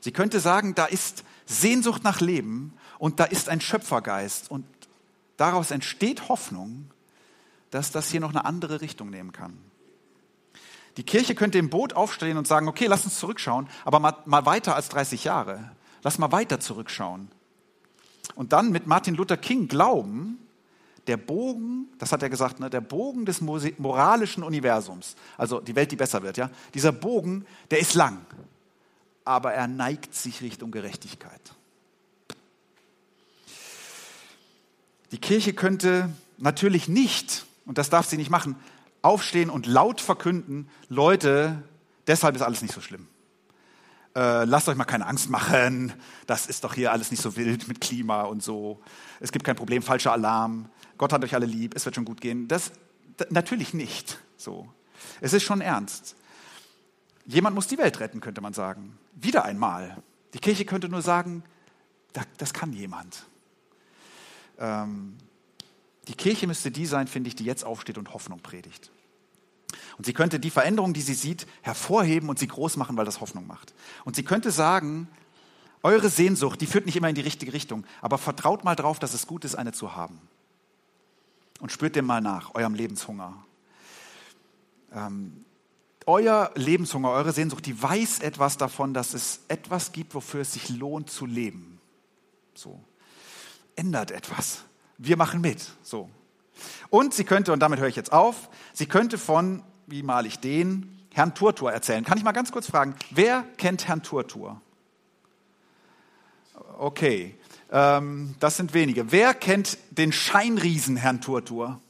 Sie 0.02 0.12
könnte 0.12 0.40
sagen, 0.40 0.76
da 0.76 0.86
ist 0.86 1.24
Sehnsucht 1.46 2.04
nach 2.04 2.22
Leben 2.22 2.74
und 3.00 3.20
da 3.20 3.26
ist 3.26 3.50
ein 3.50 3.62
Schöpfergeist 3.62 4.52
und 4.52 4.66
daraus 5.38 5.72
entsteht 5.72 6.30
Hoffnung, 6.30 6.92
dass 7.72 7.92
das 7.92 8.10
hier 8.10 8.20
noch 8.20 8.32
eine 8.32 8.46
andere 8.46 8.82
Richtung 8.82 9.10
nehmen 9.10 9.32
kann. 9.32 9.58
Die 10.98 11.04
Kirche 11.04 11.36
könnte 11.36 11.60
im 11.60 11.70
Boot 11.70 11.94
aufstehen 11.94 12.38
und 12.38 12.48
sagen, 12.48 12.68
okay, 12.68 12.88
lass 12.88 13.06
uns 13.06 13.20
zurückschauen, 13.20 13.68
aber 13.86 14.00
mal, 14.00 14.16
mal 14.26 14.46
weiter 14.46 14.76
als 14.76 14.90
30 14.90 15.24
Jahre. 15.24 15.72
Lass 16.02 16.18
mal 16.18 16.32
weiter 16.32 16.60
zurückschauen 16.60 17.30
und 18.38 18.54
dann 18.54 18.72
mit 18.72 18.88
Martin 18.88 19.16
Luther 19.16 19.38
King 19.38 19.68
glauben, 19.68 20.40
der 21.08 21.18
Bogen, 21.18 21.88
das 21.98 22.12
hat 22.12 22.22
er 22.22 22.30
gesagt, 22.30 22.60
ne, 22.60 22.70
der 22.70 22.82
Bogen 22.82 23.26
des 23.26 23.42
moralischen 23.42 24.44
Universums, 24.44 25.16
also 25.38 25.60
die 25.60 25.76
Welt, 25.76 25.92
die 25.92 25.96
besser 25.96 26.22
wird, 26.22 26.38
ja, 26.38 26.50
dieser 26.74 26.92
Bogen, 26.92 27.46
der 27.72 27.80
ist 27.80 27.96
lang, 27.96 28.26
aber 29.28 29.54
er 29.54 29.68
neigt 29.68 30.16
sich 30.16 30.42
Richtung 30.42 30.72
Gerechtigkeit. 30.72 31.42
Die 35.12 35.20
Kirche 35.20 35.54
könnte 35.54 36.10
natürlich 36.38 36.88
nicht, 36.88 37.46
und 37.66 37.78
das 37.78 37.90
darf 37.90 38.08
sie 38.08 38.18
nicht 38.18 38.30
machen, 38.30 38.56
aufstehen 39.02 39.50
und 39.50 39.68
laut 39.68 40.02
verkünden, 40.02 40.70
Leute, 40.90 41.64
deshalb 42.08 42.36
ist 42.36 42.42
alles 42.42 42.62
nicht 42.62 42.74
so 42.74 42.82
schlimm 42.82 43.08
äh, 44.18 44.46
lasst 44.46 44.68
euch 44.68 44.76
mal 44.76 44.86
keine 44.86 45.06
Angst 45.06 45.30
machen, 45.30 45.94
das 46.26 46.48
ist 46.48 46.64
doch 46.64 46.74
hier 46.74 46.92
alles 46.92 47.12
nicht 47.12 47.22
so 47.22 47.36
wild 47.36 47.68
mit 47.68 47.80
Klima 47.80 48.24
und 48.24 48.42
so. 48.42 48.82
Es 49.20 49.32
gibt 49.32 49.46
kein 49.46 49.56
Problem, 49.56 49.84
falscher 49.84 50.12
Alarm. 50.12 50.70
Gott 50.98 51.14
hat 51.14 51.24
euch 51.24 51.36
alle 51.36 51.46
lieb, 51.46 51.76
es 51.76 51.86
wird 51.86 51.94
schon 51.94 52.06
gut 52.06 52.20
gehen. 52.20 52.48
Das 52.48 52.72
natürlich 53.30 53.76
nicht 53.76 54.18
so. 54.36 54.68
Es 55.22 55.34
ist 55.34 55.44
schon 55.44 55.62
ernst. 55.62 56.16
Jemand 57.28 57.56
muss 57.56 57.68
die 57.68 57.78
Welt 57.78 58.00
retten, 58.00 58.22
könnte 58.22 58.42
man 58.42 58.54
sagen. 58.54 58.98
Wieder 59.14 59.44
einmal. 59.46 60.02
Die 60.34 60.40
Kirche 60.40 60.66
könnte 60.66 60.90
nur 60.90 61.02
sagen, 61.02 61.44
das 62.38 62.54
kann 62.54 62.74
jemand. 62.74 63.26
Ähm, 64.58 65.18
die 66.08 66.16
Kirche 66.16 66.48
müsste 66.48 66.72
die 66.72 66.86
sein, 66.86 67.08
finde 67.08 67.28
ich, 67.28 67.36
die 67.36 67.44
jetzt 67.44 67.66
aufsteht 67.66 67.98
und 67.98 68.14
Hoffnung 68.14 68.40
predigt. 68.40 68.92
Und 69.98 70.06
sie 70.06 70.14
könnte 70.14 70.40
die 70.40 70.50
Veränderung, 70.50 70.94
die 70.94 71.02
sie 71.02 71.14
sieht, 71.14 71.48
hervorheben 71.62 72.30
und 72.30 72.40
sie 72.40 72.48
groß 72.48 72.78
machen, 72.78 72.96
weil 72.96 73.06
das 73.06 73.20
Hoffnung 73.20 73.46
macht. 73.46 73.74
Und 74.06 74.16
sie 74.16 74.24
könnte 74.24 74.52
sagen, 74.52 75.10
eure 75.84 76.10
Sehnsucht, 76.10 76.62
die 76.62 76.66
führt 76.66 76.86
nicht 76.86 76.96
immer 76.96 77.10
in 77.10 77.16
die 77.16 77.22
richtige 77.22 77.52
Richtung, 77.52 77.86
aber 78.02 78.18
vertraut 78.18 78.64
mal 78.64 78.76
drauf, 78.76 79.00
dass 79.00 79.14
es 79.14 79.28
gut 79.28 79.44
ist, 79.44 79.56
eine 79.56 79.74
zu 79.74 79.96
haben. 79.96 80.22
Und 81.60 81.72
spürt 81.72 81.96
dem 81.96 82.06
mal 82.06 82.22
nach, 82.22 82.56
eurem 82.56 82.74
Lebenshunger. 82.74 83.44
Ähm, 84.94 85.46
euer 86.08 86.52
Lebenshunger, 86.56 87.12
eure 87.12 87.34
Sehnsucht, 87.34 87.66
die 87.66 87.82
weiß 87.82 88.20
etwas 88.20 88.58
davon, 88.58 88.94
dass 88.94 89.14
es 89.14 89.42
etwas 89.50 89.92
gibt, 89.92 90.16
wofür 90.16 90.42
es 90.42 90.54
sich 90.54 90.70
lohnt 90.70 91.10
zu 91.10 91.26
leben. 91.26 91.80
So. 92.56 92.80
Ändert 93.76 94.12
etwas. 94.12 94.64
Wir 94.98 95.18
machen 95.18 95.42
mit. 95.42 95.64
So. 95.84 96.10
Und 96.90 97.14
sie 97.14 97.26
könnte, 97.26 97.52
und 97.54 97.60
damit 97.60 97.80
höre 97.80 97.90
ich 97.90 97.98
jetzt 97.98 98.14
auf, 98.14 98.50
sie 98.74 98.88
könnte 98.88 99.18
von, 99.18 99.62
wie 99.86 100.02
male 100.02 100.28
ich 100.28 100.40
den, 100.40 100.98
Herrn 101.14 101.36
Turtur 101.36 101.72
erzählen. 101.72 102.06
Kann 102.06 102.18
ich 102.18 102.24
mal 102.24 102.32
ganz 102.32 102.52
kurz 102.52 102.68
fragen, 102.68 102.96
wer 103.12 103.44
kennt 103.58 103.88
Herrn 103.88 104.02
Turtur? 104.02 104.62
Okay, 106.78 107.36
ähm, 107.72 108.36
das 108.40 108.58
sind 108.58 108.74
wenige. 108.74 109.12
Wer 109.12 109.34
kennt 109.34 109.78
den 109.92 110.12
Scheinriesen 110.12 110.96
Herrn 110.96 111.20
Turtur? 111.22 111.82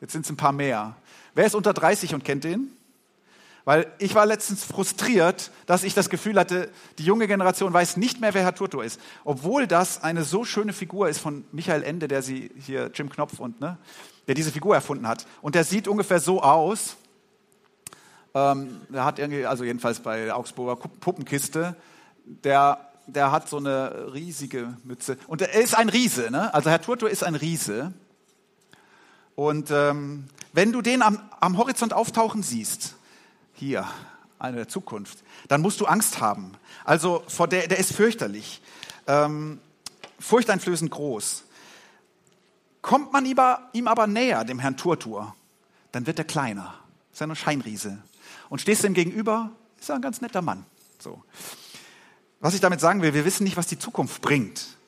Jetzt 0.00 0.12
sind 0.12 0.24
es 0.24 0.30
ein 0.30 0.36
paar 0.36 0.52
mehr. 0.52 0.96
Wer 1.34 1.46
ist 1.46 1.54
unter 1.54 1.72
30 1.72 2.14
und 2.14 2.24
kennt 2.24 2.44
den? 2.44 2.72
Weil 3.64 3.92
ich 3.98 4.14
war 4.14 4.26
letztens 4.26 4.64
frustriert, 4.64 5.50
dass 5.66 5.84
ich 5.84 5.94
das 5.94 6.08
Gefühl 6.08 6.38
hatte, 6.38 6.70
die 6.98 7.04
junge 7.04 7.26
Generation 7.26 7.72
weiß 7.72 7.96
nicht 7.98 8.20
mehr, 8.20 8.32
wer 8.34 8.42
Herr 8.42 8.54
Turtur 8.54 8.84
ist. 8.84 9.00
Obwohl 9.24 9.66
das 9.66 10.02
eine 10.02 10.24
so 10.24 10.44
schöne 10.44 10.72
Figur 10.72 11.08
ist 11.08 11.18
von 11.18 11.44
Michael 11.52 11.82
Ende, 11.82 12.08
der 12.08 12.22
sie 12.22 12.50
hier, 12.58 12.90
Jim 12.94 13.10
Knopf 13.10 13.38
und, 13.38 13.60
ne, 13.60 13.78
der 14.26 14.34
diese 14.34 14.50
Figur 14.50 14.74
erfunden 14.74 15.06
hat. 15.06 15.26
Und 15.42 15.54
der 15.54 15.64
sieht 15.64 15.88
ungefähr 15.88 16.20
so 16.20 16.42
aus. 16.42 16.96
Ähm, 18.34 18.80
der 18.88 19.04
hat 19.04 19.18
irgendwie, 19.18 19.44
also 19.44 19.64
jedenfalls 19.64 20.00
bei 20.00 20.24
der 20.24 20.36
Augsburger 20.36 20.76
Puppenkiste, 20.76 21.76
der, 22.24 22.78
der 23.06 23.32
hat 23.32 23.48
so 23.48 23.58
eine 23.58 24.12
riesige 24.14 24.76
Mütze. 24.84 25.18
Und 25.26 25.42
er 25.42 25.52
ist 25.52 25.76
ein 25.76 25.88
Riese, 25.88 26.30
ne? 26.30 26.52
Also 26.54 26.70
Herr 26.70 26.80
Turtur 26.80 27.10
ist 27.10 27.24
ein 27.24 27.34
Riese. 27.34 27.92
Und 29.34 29.70
ähm, 29.70 30.28
wenn 30.52 30.72
du 30.72 30.80
den 30.80 31.02
am, 31.02 31.20
am 31.40 31.56
Horizont 31.56 31.92
auftauchen 31.92 32.42
siehst, 32.42 32.96
hier, 33.60 33.86
eine 34.38 34.56
der 34.56 34.68
Zukunft, 34.68 35.22
dann 35.48 35.60
musst 35.60 35.80
du 35.80 35.86
Angst 35.86 36.20
haben. 36.20 36.52
Also 36.84 37.22
vor 37.28 37.46
der, 37.46 37.68
der 37.68 37.78
ist 37.78 37.92
fürchterlich, 37.92 38.62
ähm, 39.06 39.60
furchteinflößend 40.18 40.90
groß. 40.90 41.44
Kommt 42.80 43.12
man 43.12 43.26
ihm 43.26 43.86
aber 43.86 44.06
näher, 44.06 44.44
dem 44.44 44.58
Herrn 44.58 44.78
Turtur, 44.78 45.34
dann 45.92 46.06
wird 46.06 46.18
er 46.18 46.24
kleiner. 46.24 46.74
Ist 47.12 47.20
ja 47.20 47.26
nur 47.26 47.36
Scheinriese. 47.36 47.98
Und 48.48 48.62
stehst 48.62 48.82
du 48.82 48.86
ihm 48.86 48.94
gegenüber, 48.94 49.50
ist 49.78 49.90
er 49.90 49.96
ein 49.96 50.02
ganz 50.02 50.22
netter 50.22 50.40
Mann. 50.40 50.64
So. 50.98 51.22
Was 52.40 52.54
ich 52.54 52.60
damit 52.60 52.80
sagen 52.80 53.02
will, 53.02 53.12
wir 53.12 53.26
wissen 53.26 53.44
nicht, 53.44 53.58
was 53.58 53.66
die 53.66 53.78
Zukunft 53.78 54.22
bringt. 54.22 54.78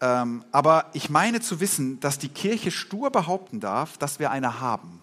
Ähm, 0.00 0.44
aber 0.52 0.90
ich 0.92 1.10
meine 1.10 1.40
zu 1.40 1.58
wissen, 1.58 1.98
dass 1.98 2.18
die 2.20 2.28
Kirche 2.28 2.70
stur 2.70 3.10
behaupten 3.10 3.58
darf, 3.58 3.98
dass 3.98 4.20
wir 4.20 4.30
eine 4.30 4.60
haben. 4.60 5.01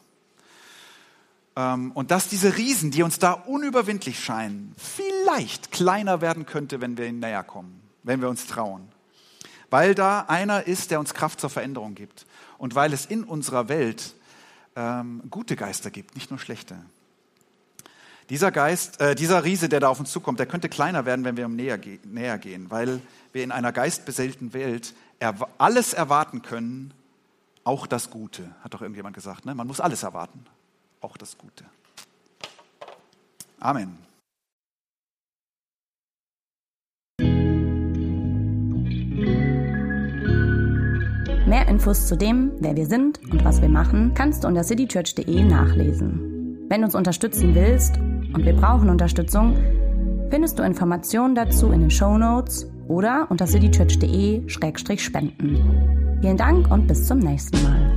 Ähm, 1.56 1.92
und 1.92 2.12
dass 2.12 2.28
diese 2.28 2.58
Riesen, 2.58 2.92
die 2.92 3.04
uns 3.04 3.20
da 3.20 3.32
unüberwindlich 3.34 4.24
scheinen, 4.24 4.74
vielleicht 4.78 5.72
kleiner 5.72 6.22
werden 6.22 6.46
könnte, 6.46 6.82
wenn 6.82 6.98
wir 6.98 7.08
ihnen 7.08 7.20
näher 7.20 7.44
kommen, 7.44 7.82
wenn 8.04 8.22
wir 8.22 8.30
uns 8.30 8.48
trauen. 8.48 8.88
Weil 9.70 9.96
da 9.96 10.22
einer 10.22 10.68
ist, 10.68 10.92
der 10.92 11.00
uns 11.00 11.14
Kraft 11.14 11.40
zur 11.40 11.50
Veränderung 11.50 11.96
gibt. 11.96 12.26
Und 12.58 12.76
weil 12.76 12.94
es 12.94 13.06
in 13.06 13.24
unserer 13.24 13.70
Welt 13.70 14.16
ähm, 14.76 15.22
gute 15.30 15.56
Geister 15.56 15.92
gibt, 15.92 16.16
nicht 16.16 16.30
nur 16.30 16.40
schlechte. 16.40 16.76
Dieser 18.30 18.52
Geist, 18.52 19.00
äh, 19.02 19.16
dieser 19.16 19.44
Riese, 19.44 19.70
der 19.70 19.80
da 19.80 19.90
auf 19.90 20.00
uns 20.00 20.12
zukommt, 20.12 20.40
der 20.40 20.46
könnte 20.46 20.70
kleiner 20.70 21.06
werden, 21.06 21.26
wenn 21.26 21.38
wir 21.38 21.46
ihm 21.46 21.56
näher, 21.56 21.80
näher 22.04 22.38
gehen, 22.38 22.70
weil 22.70 23.02
wir 23.32 23.44
in 23.44 23.52
einer 23.52 23.72
geistbeseelten 23.72 24.54
Welt 24.54 24.94
erw 25.20 25.48
alles 25.58 25.94
erwarten 25.94 26.42
können, 26.42 26.94
auch 27.64 27.88
das 27.88 28.10
Gute, 28.10 28.56
hat 28.64 28.74
doch 28.74 28.82
irgendjemand 28.82 29.16
gesagt. 29.16 29.46
Ne? 29.46 29.56
Man 29.56 29.68
muss 29.68 29.80
alles 29.80 30.04
erwarten 30.04 30.46
auch 31.02 31.18
das 31.18 31.38
Gute. 31.38 31.66
Amen. 33.60 33.98
Mehr 41.48 41.68
Infos 41.68 42.08
zu 42.08 42.16
dem, 42.16 42.52
wer 42.60 42.76
wir 42.76 42.86
sind 42.86 43.20
und 43.32 43.44
was 43.44 43.62
wir 43.62 43.70
machen, 43.70 44.14
kannst 44.14 44.44
du 44.44 44.48
unter 44.48 44.64
citychurch.de 44.64 45.44
nachlesen. 45.44 46.68
Wenn 46.70 46.82
du 46.82 46.86
uns 46.86 46.96
unterstützen 46.96 47.56
willst, 47.56 47.98
und 48.34 48.46
wir 48.46 48.54
brauchen 48.54 48.90
Unterstützung, 48.90 49.58
findest 50.30 50.58
du 50.60 50.64
Informationen 50.64 51.36
dazu 51.36 51.72
in 51.72 51.82
den 51.82 51.90
Show 51.90 52.18
Notes 52.18 52.72
oder 52.88 53.28
unter 53.30 53.46
citychurch.de-spenden. 53.48 56.20
Vielen 56.22 56.38
Dank 56.38 56.72
und 56.72 56.88
bis 56.88 57.06
zum 57.08 57.20
nächsten 57.20 57.62
Mal. 57.64 57.89